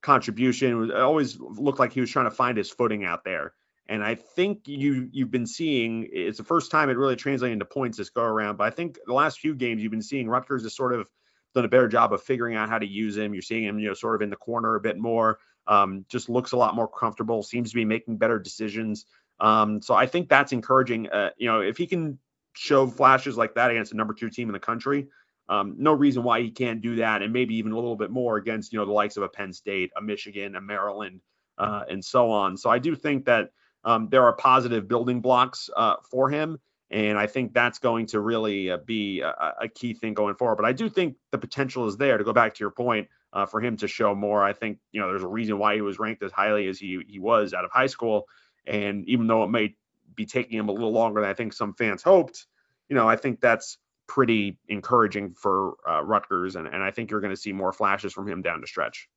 contribution. 0.04 0.92
It 0.92 0.96
always 0.96 1.40
looked 1.40 1.80
like 1.80 1.94
he 1.94 2.02
was 2.02 2.12
trying 2.12 2.26
to 2.26 2.32
find 2.32 2.60
his 2.60 2.70
footing 2.70 3.06
out 3.06 3.24
there. 3.24 3.54
And 3.88 4.04
I 4.04 4.16
think 4.16 4.68
you 4.68 5.10
you've 5.12 5.32
been 5.32 5.48
seeing 5.48 6.08
it's 6.12 6.38
the 6.38 6.44
first 6.44 6.72
time 6.72 6.90
it 6.90 6.98
really 6.98 7.16
translated 7.16 7.54
into 7.54 7.66
points 7.66 7.98
this 7.98 8.10
go 8.10 8.24
around. 8.24 8.58
But 8.58 8.66
I 8.66 8.70
think 8.70 8.98
the 9.06 9.14
last 9.14 9.40
few 9.40 9.54
games 9.54 9.82
you've 9.82 9.92
been 9.92 10.02
seeing 10.02 10.30
Rutgers 10.30 10.64
has 10.64 10.76
sort 10.76 10.94
of 10.94 11.10
done 11.54 11.66
a 11.66 11.70
better 11.70 11.88
job 11.88 12.14
of 12.14 12.24
figuring 12.24 12.56
out 12.56 12.70
how 12.70 12.80
to 12.80 12.88
use 12.88 13.18
him. 13.18 13.34
You're 13.34 13.42
seeing 13.42 13.66
him, 13.66 13.80
you 13.80 13.90
know, 13.90 13.94
sort 13.94 14.16
of 14.16 14.22
in 14.22 14.30
the 14.30 14.36
corner 14.36 14.76
a 14.76 14.82
bit 14.82 14.98
more. 14.98 15.40
Um, 15.68 16.06
just 16.10 16.30
looks 16.30 16.54
a 16.54 16.58
lot 16.58 16.76
more 16.76 16.88
comfortable. 16.88 17.44
Seems 17.44 17.72
to 17.72 17.76
be 17.76 17.86
making 17.86 18.18
better 18.18 18.40
decisions. 18.40 19.06
Um, 19.40 19.82
so 19.82 19.94
I 19.94 20.06
think 20.06 20.30
that's 20.30 20.54
encouraging. 20.54 21.10
Uh, 21.10 21.32
you 21.38 21.48
know, 21.48 21.62
if 21.62 21.78
he 21.78 21.88
can 21.88 22.20
show 22.54 22.88
flashes 22.88 23.38
like 23.38 23.56
that 23.56 23.72
against 23.72 23.92
the 23.92 23.98
number 23.98 24.14
two 24.14 24.30
team 24.30 24.48
in 24.50 24.54
the 24.54 24.60
country, 24.60 25.08
um, 25.50 25.76
no 25.78 25.92
reason 25.94 26.24
why 26.24 26.42
he 26.42 26.52
can't 26.52 26.82
do 26.82 26.98
that, 26.98 27.22
and 27.22 27.34
maybe 27.34 27.56
even 27.56 27.74
a 27.74 27.76
little 27.76 27.96
bit 27.96 28.10
more 28.10 28.38
against 28.38 28.72
you 28.72 28.80
know 28.80 28.86
the 28.86 28.92
likes 28.92 29.18
of 29.18 29.24
a 29.24 29.30
Penn 29.30 29.52
State, 29.52 29.92
a 29.98 30.02
Michigan, 30.02 30.56
a 30.56 30.62
Maryland, 30.62 31.22
uh, 31.58 31.84
and 31.90 32.04
so 32.04 32.32
on. 32.32 32.56
So 32.56 32.70
I 32.70 32.80
do 32.80 32.96
think 32.96 33.26
that 33.26 33.50
um, 33.84 34.10
there 34.10 34.24
are 34.24 34.34
positive 34.34 34.88
building 34.88 35.22
blocks 35.22 35.70
uh, 35.76 35.96
for 36.10 36.30
him, 36.30 36.60
and 36.90 37.18
I 37.18 37.28
think 37.28 37.54
that's 37.54 37.80
going 37.80 38.08
to 38.08 38.20
really 38.20 38.72
uh, 38.72 38.78
be 38.78 39.22
a, 39.22 39.54
a, 39.62 39.68
key 39.68 39.94
thing 39.94 40.14
going 40.14 40.36
forward. 40.36 40.58
But 40.58 40.66
I 40.66 40.74
do 40.74 40.90
think 40.90 41.16
the 41.32 41.38
potential 41.38 41.88
is 41.88 41.98
there 41.98 42.18
to 42.18 42.24
go 42.24 42.34
back 42.34 42.54
to 42.54 42.60
your 42.60 42.72
point 42.72 43.08
uh, 43.34 43.46
for 43.46 43.62
him 43.62 43.78
to 43.78 43.88
show 43.88 44.14
more. 44.14 44.44
I 44.44 44.54
think 44.54 44.80
you 44.92 45.02
know 45.02 45.08
there's 45.08 45.24
a 45.24 45.28
reason 45.28 45.58
why 45.58 45.76
he 45.76 45.82
was 45.82 46.00
ranked 46.00 46.22
as 46.24 46.32
highly 46.32 46.68
as 46.68 46.80
he 46.80 47.00
he 47.08 47.20
was 47.20 47.54
out 47.54 47.66
of 47.66 47.72
high 47.72 47.88
school, 47.88 48.28
and 48.68 49.08
even 49.08 49.28
though 49.28 49.44
it 49.44 49.50
may 49.50 49.76
be 50.14 50.26
taking 50.26 50.60
him 50.60 50.70
a 50.70 50.74
little 50.74 50.92
longer 50.92 51.22
than 51.22 51.30
I 51.30 51.34
think 51.34 51.54
some 51.54 51.74
fans 51.74 52.04
hoped, 52.04 52.46
you 52.90 52.96
know 52.96 53.08
I 53.08 53.16
think 53.16 53.40
that's 53.40 53.78
pretty 54.08 54.58
encouraging 54.68 55.34
for 55.34 55.76
uh, 55.90 56.04
Rutgers, 56.04 56.58
and, 56.58 56.68
and 56.68 56.84
I 56.84 56.92
think 56.92 57.10
you're 57.10 57.22
going 57.22 57.34
to 57.34 57.42
see 57.42 57.54
more 57.54 57.72
flashes 57.72 58.12
from 58.12 58.28
him 58.28 58.42
down 58.42 58.60
the 58.60 58.68
stretch. 58.68 59.08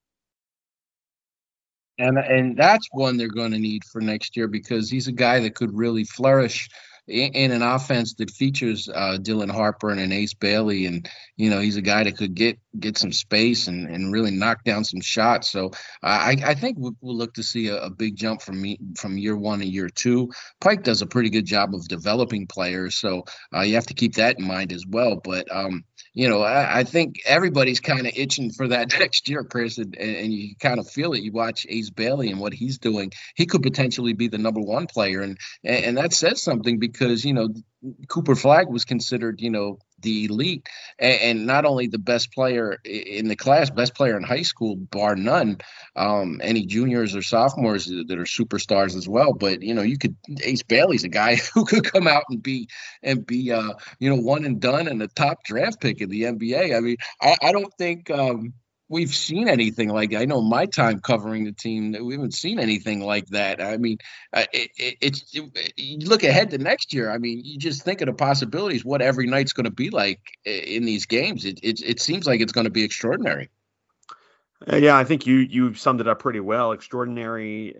And 1.98 2.18
and 2.18 2.56
that's 2.56 2.88
one 2.90 3.16
they're 3.16 3.28
going 3.28 3.52
to 3.52 3.58
need 3.58 3.84
for 3.84 4.00
next 4.00 4.36
year 4.36 4.48
because 4.48 4.90
he's 4.90 5.06
a 5.06 5.12
guy 5.12 5.40
that 5.40 5.54
could 5.54 5.76
really 5.76 6.04
flourish 6.04 6.68
in, 7.06 7.52
an 7.52 7.62
offense 7.62 8.14
that 8.14 8.30
features 8.30 8.88
uh, 8.88 9.18
Dylan 9.20 9.50
Harper 9.50 9.90
and 9.90 10.12
Ace 10.12 10.34
Bailey, 10.34 10.86
and 10.86 11.08
you 11.36 11.50
know 11.50 11.60
he's 11.60 11.76
a 11.76 11.82
guy 11.82 12.04
that 12.04 12.16
could 12.16 12.34
get 12.34 12.58
get 12.78 12.96
some 12.96 13.12
space 13.12 13.68
and, 13.68 13.88
and 13.88 14.12
really 14.12 14.30
knock 14.30 14.64
down 14.64 14.84
some 14.84 15.00
shots. 15.00 15.50
So 15.50 15.70
I, 16.02 16.36
I 16.44 16.54
think 16.54 16.78
we'll, 16.78 16.96
we'll 17.00 17.16
look 17.16 17.34
to 17.34 17.42
see 17.42 17.68
a, 17.68 17.76
a, 17.84 17.90
big 17.90 18.16
jump 18.16 18.42
from 18.42 18.60
me 18.60 18.78
from 18.96 19.18
year 19.18 19.36
one 19.36 19.60
to 19.60 19.66
year 19.66 19.88
two. 19.88 20.30
Pike 20.60 20.82
does 20.82 21.02
a 21.02 21.06
pretty 21.06 21.30
good 21.30 21.44
job 21.44 21.74
of 21.74 21.86
developing 21.88 22.46
players, 22.46 22.94
so 22.94 23.24
uh, 23.54 23.60
you 23.60 23.74
have 23.74 23.86
to 23.86 23.94
keep 23.94 24.14
that 24.14 24.38
in 24.38 24.46
mind 24.46 24.72
as 24.72 24.84
well. 24.86 25.16
But 25.16 25.46
um, 25.54 25.84
you 26.14 26.28
know, 26.28 26.42
I, 26.42 26.78
I 26.78 26.84
think 26.84 27.20
everybody's 27.26 27.80
kind 27.80 28.06
of 28.06 28.12
itching 28.16 28.50
for 28.50 28.68
that 28.68 28.92
next 28.98 29.28
year, 29.28 29.42
Chris, 29.44 29.78
and, 29.78 29.96
and 29.96 30.32
you 30.32 30.54
kind 30.60 30.78
of 30.78 30.88
feel 30.88 31.12
it. 31.12 31.22
You 31.22 31.32
watch 31.32 31.66
Ace 31.68 31.90
Bailey 31.90 32.30
and 32.30 32.40
what 32.40 32.54
he's 32.54 32.78
doing; 32.78 33.12
he 33.34 33.46
could 33.46 33.62
potentially 33.62 34.12
be 34.12 34.28
the 34.28 34.38
number 34.38 34.60
one 34.60 34.86
player, 34.86 35.20
and 35.20 35.38
and 35.64 35.98
that 35.98 36.12
says 36.12 36.40
something 36.40 36.78
because 36.78 37.24
you 37.24 37.34
know 37.34 37.48
Cooper 38.08 38.34
Flagg 38.34 38.68
was 38.68 38.84
considered, 38.84 39.40
you 39.40 39.50
know, 39.50 39.78
the 40.04 40.26
elite 40.26 40.68
and, 40.98 41.46
not 41.46 41.64
only 41.64 41.88
the 41.88 41.98
best 41.98 42.32
player 42.32 42.78
in 42.84 43.28
the 43.28 43.36
class, 43.36 43.68
best 43.68 43.94
player 43.94 44.16
in 44.16 44.22
high 44.22 44.42
school, 44.42 44.76
bar 44.76 45.16
none. 45.16 45.58
Um, 45.96 46.40
any 46.42 46.64
juniors 46.64 47.14
or 47.14 47.22
sophomores 47.22 47.86
that 47.86 48.18
are 48.18 48.24
superstars 48.24 48.96
as 48.96 49.08
well. 49.08 49.32
But 49.32 49.62
you 49.62 49.74
know, 49.74 49.82
you 49.82 49.98
could 49.98 50.16
Ace 50.42 50.62
Bailey's 50.62 51.04
a 51.04 51.08
guy 51.08 51.36
who 51.54 51.64
could 51.64 51.84
come 51.84 52.06
out 52.06 52.24
and 52.30 52.42
be 52.42 52.68
and 53.02 53.26
be 53.26 53.50
uh, 53.50 53.74
you 53.98 54.08
know 54.08 54.20
one 54.20 54.44
and 54.44 54.60
done 54.60 54.86
and 54.86 55.02
a 55.02 55.08
top 55.08 55.44
draft 55.44 55.80
pick 55.80 56.00
in 56.00 56.08
the 56.08 56.22
NBA. 56.22 56.76
I 56.76 56.80
mean, 56.80 56.96
I, 57.20 57.36
I 57.42 57.52
don't 57.52 57.72
think. 57.74 58.10
Um, 58.10 58.54
we've 58.94 59.14
seen 59.14 59.48
anything 59.48 59.88
like 59.88 60.14
I 60.14 60.24
know 60.24 60.40
my 60.40 60.66
time 60.66 61.00
covering 61.00 61.44
the 61.44 61.52
team 61.52 61.92
that 61.92 62.04
we 62.04 62.14
haven't 62.14 62.34
seen 62.34 62.60
anything 62.60 63.00
like 63.00 63.26
that. 63.28 63.60
I 63.60 63.76
mean, 63.76 63.98
uh, 64.32 64.44
it, 64.52 64.70
it, 64.78 64.96
it's 65.00 65.34
it, 65.34 65.72
you 65.76 66.06
look 66.08 66.22
ahead 66.22 66.50
to 66.50 66.58
next 66.58 66.94
year. 66.94 67.10
I 67.10 67.18
mean, 67.18 67.42
you 67.44 67.58
just 67.58 67.82
think 67.82 68.00
of 68.00 68.06
the 68.06 68.12
possibilities. 68.12 68.84
What 68.84 69.02
every 69.02 69.26
night's 69.26 69.52
going 69.52 69.64
to 69.64 69.72
be 69.72 69.90
like 69.90 70.20
in 70.44 70.84
these 70.84 71.06
games. 71.06 71.44
It 71.44 71.58
it, 71.64 71.80
it 71.82 72.00
seems 72.00 72.24
like 72.24 72.40
it's 72.40 72.52
going 72.52 72.66
to 72.66 72.70
be 72.70 72.84
extraordinary. 72.84 73.50
Uh, 74.72 74.76
yeah, 74.76 74.96
I 74.96 75.02
think 75.02 75.26
you 75.26 75.38
you 75.38 75.74
summed 75.74 76.00
it 76.00 76.06
up 76.06 76.20
pretty 76.20 76.40
well. 76.40 76.70
Extraordinary. 76.70 77.74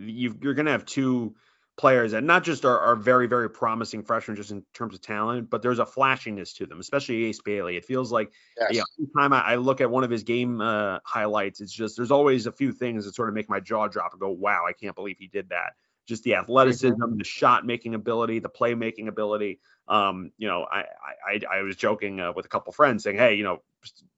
You, 0.00 0.36
you're 0.42 0.54
going 0.54 0.66
to 0.66 0.72
have 0.72 0.84
two 0.84 1.36
players 1.76 2.12
that 2.12 2.24
not 2.24 2.42
just 2.42 2.64
are, 2.64 2.78
are 2.78 2.96
very, 2.96 3.26
very 3.26 3.50
promising 3.50 4.02
freshmen 4.02 4.36
just 4.36 4.50
in 4.50 4.64
terms 4.72 4.94
of 4.94 5.02
talent, 5.02 5.50
but 5.50 5.60
there's 5.60 5.78
a 5.78 5.86
flashiness 5.86 6.54
to 6.54 6.66
them, 6.66 6.80
especially 6.80 7.24
Ace 7.24 7.40
Bailey. 7.42 7.76
It 7.76 7.84
feels 7.84 8.10
like 8.10 8.32
yes. 8.58 8.68
you 8.72 8.78
know, 8.78 9.20
time 9.20 9.32
I, 9.32 9.42
I, 9.42 9.54
look 9.56 9.80
at 9.80 9.90
one 9.90 10.02
of 10.02 10.10
his 10.10 10.22
game 10.22 10.60
uh, 10.60 10.98
highlights, 11.04 11.60
it's 11.60 11.72
just 11.72 11.96
there's 11.96 12.10
always 12.10 12.46
a 12.46 12.52
few 12.52 12.72
things 12.72 13.04
that 13.04 13.14
sort 13.14 13.28
of 13.28 13.34
make 13.34 13.50
my 13.50 13.60
jaw 13.60 13.88
drop 13.88 14.12
and 14.12 14.20
go, 14.20 14.30
wow, 14.30 14.64
I 14.66 14.72
can't 14.72 14.94
believe 14.94 15.16
he 15.18 15.26
did 15.26 15.50
that. 15.50 15.74
Just 16.06 16.22
the 16.22 16.36
athleticism, 16.36 16.94
mm-hmm. 16.94 17.18
the 17.18 17.24
shot 17.24 17.66
making 17.66 17.94
ability, 17.94 18.38
the 18.38 18.48
playmaking 18.48 19.08
ability. 19.08 19.58
Um, 19.88 20.30
you 20.38 20.48
know, 20.48 20.66
I 20.70 20.84
I, 21.28 21.58
I 21.58 21.62
was 21.62 21.76
joking 21.76 22.20
uh, 22.20 22.32
with 22.32 22.46
a 22.46 22.48
couple 22.48 22.72
friends 22.72 23.02
saying, 23.02 23.16
hey, 23.16 23.34
you 23.34 23.42
know, 23.42 23.62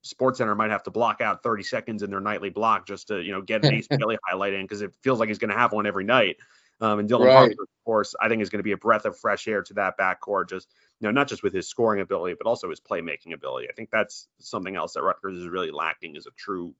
Sports 0.02 0.38
Center 0.38 0.54
might 0.54 0.70
have 0.70 0.82
to 0.84 0.90
block 0.90 1.20
out 1.20 1.42
30 1.42 1.62
seconds 1.62 2.02
in 2.02 2.10
their 2.10 2.20
nightly 2.20 2.50
block 2.50 2.86
just 2.86 3.08
to 3.08 3.20
you 3.20 3.32
know 3.32 3.42
get 3.42 3.64
an 3.64 3.74
Ace 3.74 3.88
Bailey 3.90 4.18
highlight 4.26 4.52
in 4.52 4.62
because 4.62 4.82
it 4.82 4.94
feels 5.02 5.18
like 5.18 5.28
he's 5.28 5.38
going 5.38 5.50
to 5.50 5.56
have 5.56 5.72
one 5.72 5.86
every 5.86 6.04
night. 6.04 6.36
Um, 6.80 7.00
and 7.00 7.08
Dylan 7.08 7.26
right. 7.26 7.34
Harper, 7.34 7.62
of 7.62 7.84
course, 7.84 8.14
I 8.20 8.28
think 8.28 8.42
is 8.42 8.50
going 8.50 8.60
to 8.60 8.64
be 8.64 8.72
a 8.72 8.76
breath 8.76 9.04
of 9.04 9.18
fresh 9.18 9.48
air 9.48 9.62
to 9.62 9.74
that 9.74 9.98
backcourt. 9.98 10.48
Just 10.48 10.68
you 11.00 11.08
know, 11.08 11.12
not 11.12 11.28
just 11.28 11.42
with 11.42 11.52
his 11.52 11.68
scoring 11.68 12.00
ability, 12.00 12.36
but 12.38 12.48
also 12.48 12.70
his 12.70 12.80
playmaking 12.80 13.34
ability. 13.34 13.68
I 13.68 13.72
think 13.72 13.90
that's 13.90 14.28
something 14.38 14.76
else 14.76 14.94
that 14.94 15.02
Rutgers 15.02 15.38
is 15.38 15.48
really 15.48 15.70
lacking 15.70 16.16
is 16.16 16.26
a 16.26 16.30
true, 16.36 16.74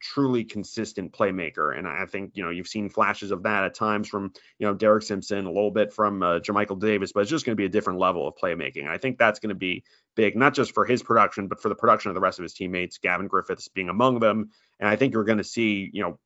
truly 0.00 0.44
consistent 0.44 1.12
playmaker. 1.12 1.76
And 1.76 1.86
I 1.86 2.06
think 2.06 2.32
you 2.34 2.44
know 2.44 2.50
you've 2.50 2.66
seen 2.66 2.88
flashes 2.88 3.30
of 3.30 3.42
that 3.42 3.64
at 3.64 3.74
times 3.74 4.08
from 4.08 4.32
you 4.58 4.66
know 4.66 4.72
Derek 4.72 5.02
Simpson, 5.02 5.44
a 5.44 5.52
little 5.52 5.70
bit 5.70 5.92
from 5.92 6.22
uh, 6.22 6.38
Jamichael 6.38 6.80
Davis, 6.80 7.12
but 7.12 7.20
it's 7.20 7.30
just 7.30 7.44
going 7.44 7.56
to 7.56 7.60
be 7.60 7.66
a 7.66 7.70
different 7.70 7.98
level 7.98 8.26
of 8.26 8.36
playmaking. 8.36 8.88
I 8.88 8.96
think 8.96 9.18
that's 9.18 9.40
going 9.40 9.50
to 9.50 9.54
be 9.54 9.84
big, 10.14 10.34
not 10.34 10.54
just 10.54 10.72
for 10.72 10.86
his 10.86 11.02
production, 11.02 11.48
but 11.48 11.60
for 11.60 11.68
the 11.68 11.74
production 11.74 12.10
of 12.10 12.14
the 12.14 12.20
rest 12.22 12.38
of 12.38 12.44
his 12.44 12.54
teammates. 12.54 12.96
Gavin 12.98 13.26
Griffiths 13.26 13.68
being 13.68 13.90
among 13.90 14.20
them, 14.20 14.50
and 14.80 14.88
I 14.88 14.96
think 14.96 15.12
you're 15.12 15.24
going 15.24 15.38
to 15.38 15.44
see 15.44 15.90
you 15.92 16.02
know 16.02 16.18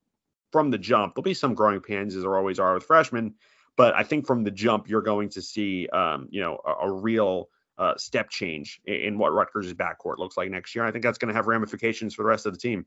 from 0.51 0.71
the 0.71 0.77
jump, 0.77 1.15
there'll 1.15 1.23
be 1.23 1.33
some 1.33 1.53
growing 1.53 1.81
pains 1.81 2.15
as 2.15 2.23
there 2.23 2.37
always 2.37 2.59
are 2.59 2.73
with 2.73 2.83
freshmen, 2.83 3.35
but 3.77 3.95
I 3.95 4.03
think 4.03 4.27
from 4.27 4.43
the 4.43 4.51
jump 4.51 4.89
you're 4.89 5.01
going 5.01 5.29
to 5.29 5.41
see, 5.41 5.87
um, 5.87 6.27
you 6.29 6.41
know, 6.41 6.59
a, 6.65 6.87
a 6.87 6.91
real 6.91 7.49
uh, 7.77 7.97
step 7.97 8.29
change 8.29 8.81
in, 8.85 8.95
in 8.95 9.17
what 9.17 9.33
Rutgers' 9.33 9.73
backcourt 9.73 10.17
looks 10.17 10.37
like 10.37 10.49
next 10.51 10.75
year. 10.75 10.85
I 10.85 10.91
think 10.91 11.03
that's 11.03 11.17
going 11.17 11.29
to 11.29 11.35
have 11.35 11.47
ramifications 11.47 12.13
for 12.13 12.23
the 12.23 12.29
rest 12.29 12.45
of 12.45 12.53
the 12.53 12.59
team. 12.59 12.85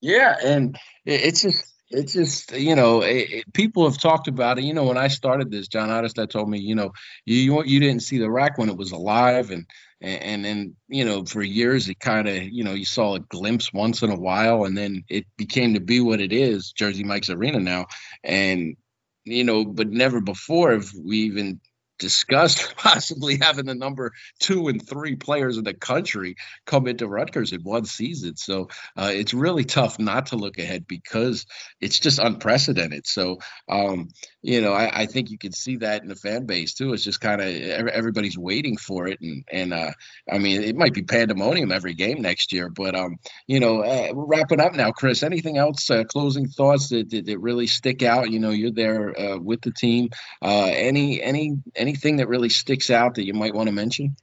Yeah, 0.00 0.36
and 0.42 0.76
it's 1.06 1.42
just 1.42 1.72
it's 1.92 2.12
just 2.12 2.52
you 2.52 2.74
know 2.74 3.02
it, 3.02 3.30
it, 3.30 3.52
people 3.52 3.84
have 3.88 3.98
talked 3.98 4.28
about 4.28 4.58
it. 4.58 4.64
You 4.64 4.74
know 4.74 4.84
when 4.84 4.96
i 4.96 5.08
started 5.08 5.50
this 5.50 5.68
john 5.68 5.88
Ottestad 5.88 6.30
told 6.30 6.48
me 6.48 6.58
you 6.58 6.74
know 6.74 6.92
you 7.24 7.62
you 7.64 7.80
didn't 7.80 8.02
see 8.02 8.18
the 8.18 8.30
RAC 8.30 8.58
when 8.58 8.68
it 8.68 8.76
was 8.76 8.92
alive. 8.92 9.50
And 9.50 9.66
and 10.00 10.44
then 10.44 10.76
you 10.88 11.04
know 11.04 11.24
for 11.24 11.42
years 11.42 11.88
it 11.88 12.00
kind 12.00 12.28
of 12.28 12.42
you 12.42 12.64
know 12.64 12.74
you 12.74 12.84
saw 12.84 13.14
a 13.14 13.20
glimpse 13.20 13.72
once 13.72 14.02
in 14.02 14.10
a 14.10 14.18
while 14.18 14.64
and 14.64 14.76
then 14.76 15.04
it 15.08 15.26
became 15.36 15.74
to 15.74 15.80
be 15.80 16.00
what 16.00 16.20
it 16.20 16.32
is 16.32 16.72
jersey 16.72 17.04
mike's 17.04 17.30
arena 17.30 17.60
now. 17.60 17.86
And 18.24 18.76
you 19.24 19.44
know 19.44 19.64
but 19.64 19.88
never 19.88 20.20
before 20.20 20.72
have 20.72 20.90
we 21.00 21.18
even 21.18 21.60
discussed 22.02 22.74
possibly 22.76 23.38
having 23.40 23.64
the 23.64 23.74
number 23.74 24.12
two 24.40 24.66
and 24.66 24.86
three 24.86 25.14
players 25.14 25.56
in 25.56 25.64
the 25.64 25.72
country 25.72 26.34
come 26.66 26.88
into 26.88 27.06
Rutgers 27.06 27.52
in 27.52 27.62
one 27.62 27.84
season. 27.84 28.36
So 28.36 28.68
uh, 28.96 29.12
it's 29.14 29.32
really 29.32 29.64
tough 29.64 30.00
not 30.00 30.26
to 30.26 30.36
look 30.36 30.58
ahead 30.58 30.86
because 30.86 31.46
it's 31.80 32.00
just 32.00 32.18
unprecedented. 32.18 33.06
So, 33.06 33.38
um, 33.68 34.08
you 34.42 34.60
know, 34.60 34.72
I, 34.72 35.02
I, 35.02 35.06
think 35.06 35.30
you 35.30 35.38
can 35.38 35.52
see 35.52 35.76
that 35.76 36.02
in 36.02 36.08
the 36.08 36.16
fan 36.16 36.46
base 36.46 36.74
too. 36.74 36.92
It's 36.92 37.04
just 37.04 37.20
kind 37.20 37.40
of 37.40 37.48
everybody's 37.88 38.36
waiting 38.36 38.76
for 38.76 39.06
it. 39.06 39.20
And, 39.20 39.44
and 39.50 39.72
uh, 39.72 39.92
I 40.30 40.38
mean, 40.38 40.62
it 40.62 40.74
might 40.74 40.94
be 40.94 41.02
pandemonium 41.02 41.70
every 41.70 41.94
game 41.94 42.20
next 42.20 42.52
year. 42.52 42.68
But, 42.68 42.96
um, 42.96 43.18
you 43.46 43.60
know, 43.60 43.82
uh, 43.82 44.08
we're 44.12 44.26
wrapping 44.26 44.60
up 44.60 44.74
now, 44.74 44.90
Chris. 44.90 45.22
Anything 45.22 45.58
else, 45.58 45.88
uh, 45.90 46.02
closing 46.02 46.48
thoughts 46.48 46.88
that, 46.88 47.10
that, 47.10 47.26
that, 47.26 47.38
really 47.38 47.68
stick 47.68 48.02
out? 48.02 48.30
You 48.30 48.40
know, 48.40 48.50
you're 48.50 48.72
there 48.72 49.18
uh, 49.18 49.38
with 49.38 49.60
the 49.60 49.70
team. 49.70 50.10
Uh, 50.42 50.70
any, 50.72 51.22
any, 51.22 51.56
any 51.76 51.91
anything 51.92 52.16
that 52.16 52.28
really 52.28 52.48
sticks 52.48 52.90
out 52.90 53.16
that 53.16 53.26
you 53.26 53.34
might 53.34 53.54
want 53.54 53.68
to 53.68 53.72
mention? 53.72 54.16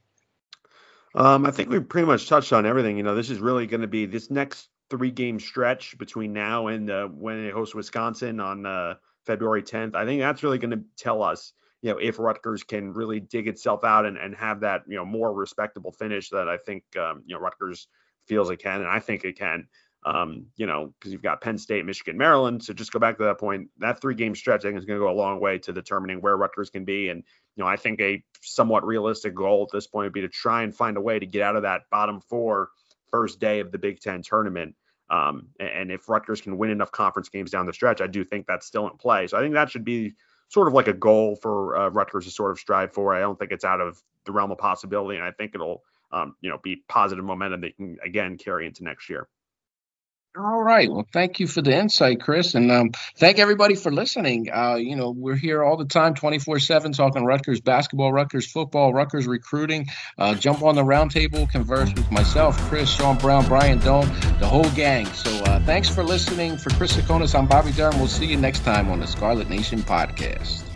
Um, 1.14 1.46
I 1.46 1.52
think 1.52 1.70
we 1.70 1.80
pretty 1.80 2.08
much 2.08 2.28
touched 2.28 2.52
on 2.52 2.66
everything. 2.66 2.98
You 2.98 3.04
know, 3.04 3.16
this 3.16 3.30
is 3.30 3.40
really 3.40 3.68
going 3.68 3.82
to 3.82 3.88
be 3.88 4.06
this 4.06 4.32
next 4.32 4.68
three 4.90 5.12
game 5.12 5.40
stretch 5.40 5.98
between 5.98 6.34
now 6.34 6.68
and 6.68 6.90
uh, 6.90 7.08
when 7.08 7.46
they 7.46 7.52
host 7.52 7.76
Wisconsin 7.76 8.40
on 8.40 8.66
uh, 8.66 8.96
February 9.26 9.62
10th. 9.62 9.96
I 9.96 10.06
think 10.06 10.22
that's 10.22 10.42
really 10.44 10.58
going 10.58 10.72
to 10.72 10.84
tell 10.98 11.22
us, 11.22 11.54
you 11.82 11.92
know, 11.92 12.00
if 12.00 12.18
Rutgers 12.18 12.64
can 12.64 12.94
really 12.94 13.20
dig 13.20 13.48
itself 13.48 13.84
out 13.84 14.06
and, 14.06 14.18
and 14.18 14.36
have 14.36 14.62
that, 14.62 14.84
you 14.88 14.96
know, 14.96 15.06
more 15.06 15.32
respectable 15.32 15.92
finish 15.92 16.30
that 16.30 16.50
I 16.50 16.58
think, 16.58 16.84
um, 16.98 17.24
you 17.26 17.36
know, 17.36 17.42
Rutgers 17.42 17.88
feels 18.28 18.50
it 18.50 18.58
can, 18.58 18.82
and 18.82 18.90
I 18.90 19.00
think 19.00 19.24
it 19.24 19.38
can. 19.38 19.68
Um, 20.06 20.46
you 20.56 20.66
know, 20.66 20.94
because 20.98 21.12
you've 21.12 21.22
got 21.22 21.42
Penn 21.42 21.58
State, 21.58 21.86
Michigan, 21.86 22.18
Maryland. 22.18 22.64
So 22.64 22.72
just 22.72 22.94
go 22.94 23.00
back 23.00 23.18
to 23.18 23.26
that 23.26 23.38
point. 23.38 23.68
That 23.80 24.00
three 24.00 24.16
game 24.16 24.34
stretch, 24.34 24.62
I 24.62 24.70
think, 24.70 24.78
is 24.78 24.86
going 24.86 24.98
to 24.98 25.06
go 25.06 25.12
a 25.12 25.14
long 25.14 25.42
way 25.42 25.58
to 25.60 25.74
determining 25.74 26.22
where 26.22 26.38
Rutgers 26.38 26.70
can 26.70 26.86
be. 26.86 27.10
And, 27.10 27.26
you 27.56 27.64
know, 27.64 27.70
I 27.70 27.76
think 27.76 28.00
a 28.00 28.24
somewhat 28.42 28.86
realistic 28.86 29.36
goal 29.36 29.64
at 29.64 29.76
this 29.76 29.88
point 29.88 30.06
would 30.06 30.14
be 30.14 30.22
to 30.22 30.30
try 30.30 30.64
and 30.64 30.74
find 30.74 30.98
a 30.98 31.02
way 31.02 31.20
to 31.20 31.26
get 31.26 31.42
out 31.42 31.56
of 31.56 31.64
that 31.64 31.82
bottom 31.92 32.22
four 32.22 32.70
first 33.10 33.40
day 33.40 33.60
of 33.60 33.72
the 33.72 33.78
Big 33.78 34.00
Ten 34.00 34.22
tournament. 34.22 34.76
Um, 35.10 35.48
and 35.60 35.92
if 35.92 36.08
Rutgers 36.08 36.40
can 36.40 36.58
win 36.58 36.70
enough 36.70 36.92
conference 36.92 37.30
games 37.30 37.52
down 37.52 37.66
the 37.66 37.74
stretch, 37.74 38.00
I 38.00 38.08
do 38.08 38.24
think 38.24 38.46
that's 38.46 38.68
still 38.68 38.88
in 38.88 38.98
play. 38.98 39.28
So 39.28 39.38
I 39.38 39.42
think 39.42 39.56
that 39.56 39.72
should 39.72 39.84
be 39.84 40.14
sort 40.50 40.68
of 40.68 40.74
like 40.74 40.88
a 40.88 40.94
goal 40.94 41.36
for 41.36 41.76
uh, 41.76 41.90
Rutgers 41.90 42.26
to 42.26 42.32
sort 42.32 42.52
of 42.52 42.60
strive 42.60 42.94
for. 42.94 43.16
I 43.16 43.20
don't 43.20 43.38
think 43.38 43.52
it's 43.52 43.66
out 43.66 43.82
of 43.82 44.02
the 44.26 44.32
realm 44.32 44.52
of 44.52 44.58
possibility, 44.58 45.18
and 45.18 45.26
I 45.26 45.32
think 45.32 45.56
it'll, 45.56 45.84
um, 46.12 46.36
you 46.42 46.50
know, 46.50 46.60
be 46.64 46.84
positive 46.88 47.26
momentum 47.26 47.62
that 47.62 47.76
can 47.76 47.98
again 48.04 48.38
carry 48.38 48.68
into 48.68 48.84
next 48.84 49.10
year. 49.10 49.28
All 50.38 50.62
right. 50.62 50.90
Well, 50.92 51.08
thank 51.12 51.40
you 51.40 51.48
for 51.48 51.64
the 51.64 51.76
insight, 51.76 52.22
Chris. 52.22 52.54
And 52.54 52.72
um, 52.72 52.92
thank 53.18 53.40
everybody 53.40 53.74
for 53.74 53.92
listening. 53.92 54.50
Uh, 54.54 54.76
you 54.76 54.96
know, 54.96 55.10
we're 55.10 55.36
here 55.36 55.64
all 55.64 55.76
the 55.76 55.86
time, 55.86 56.14
24 56.14 56.60
7, 56.60 56.92
talking 56.94 57.26
Rutgers 57.26 57.62
basketball, 57.62 58.14
Rutgers 58.14 58.50
football, 58.50 58.94
Rutgers 58.94 59.26
recruiting. 59.26 59.88
Uh, 60.20 60.36
jump 60.36 60.62
on 60.62 60.76
the 60.76 60.84
roundtable, 60.84 61.50
converse 61.50 61.92
with 61.94 62.12
myself, 62.12 62.58
Chris, 62.70 62.90
Sean 62.90 63.18
Brown, 63.18 63.48
Brian 63.48 63.80
Doan, 63.80 64.06
the 64.40 64.48
whole 64.48 64.70
gang. 64.72 65.08
So 65.08 65.32
uh, 65.46 65.64
thanks 65.66 65.90
for 65.90 66.04
listening. 66.04 66.58
For 66.58 66.70
Chris 66.70 66.96
Tsakonas, 66.96 67.38
I'm 67.38 67.48
Bobby 67.48 67.72
Deren. 67.72 67.98
We'll 67.98 68.08
see 68.08 68.28
you 68.28 68.38
next 68.38 68.64
time 68.64 68.90
on 68.90 69.00
the 69.00 69.08
Scarlet 69.08 69.50
Nation 69.50 69.80
podcast. 69.80 70.69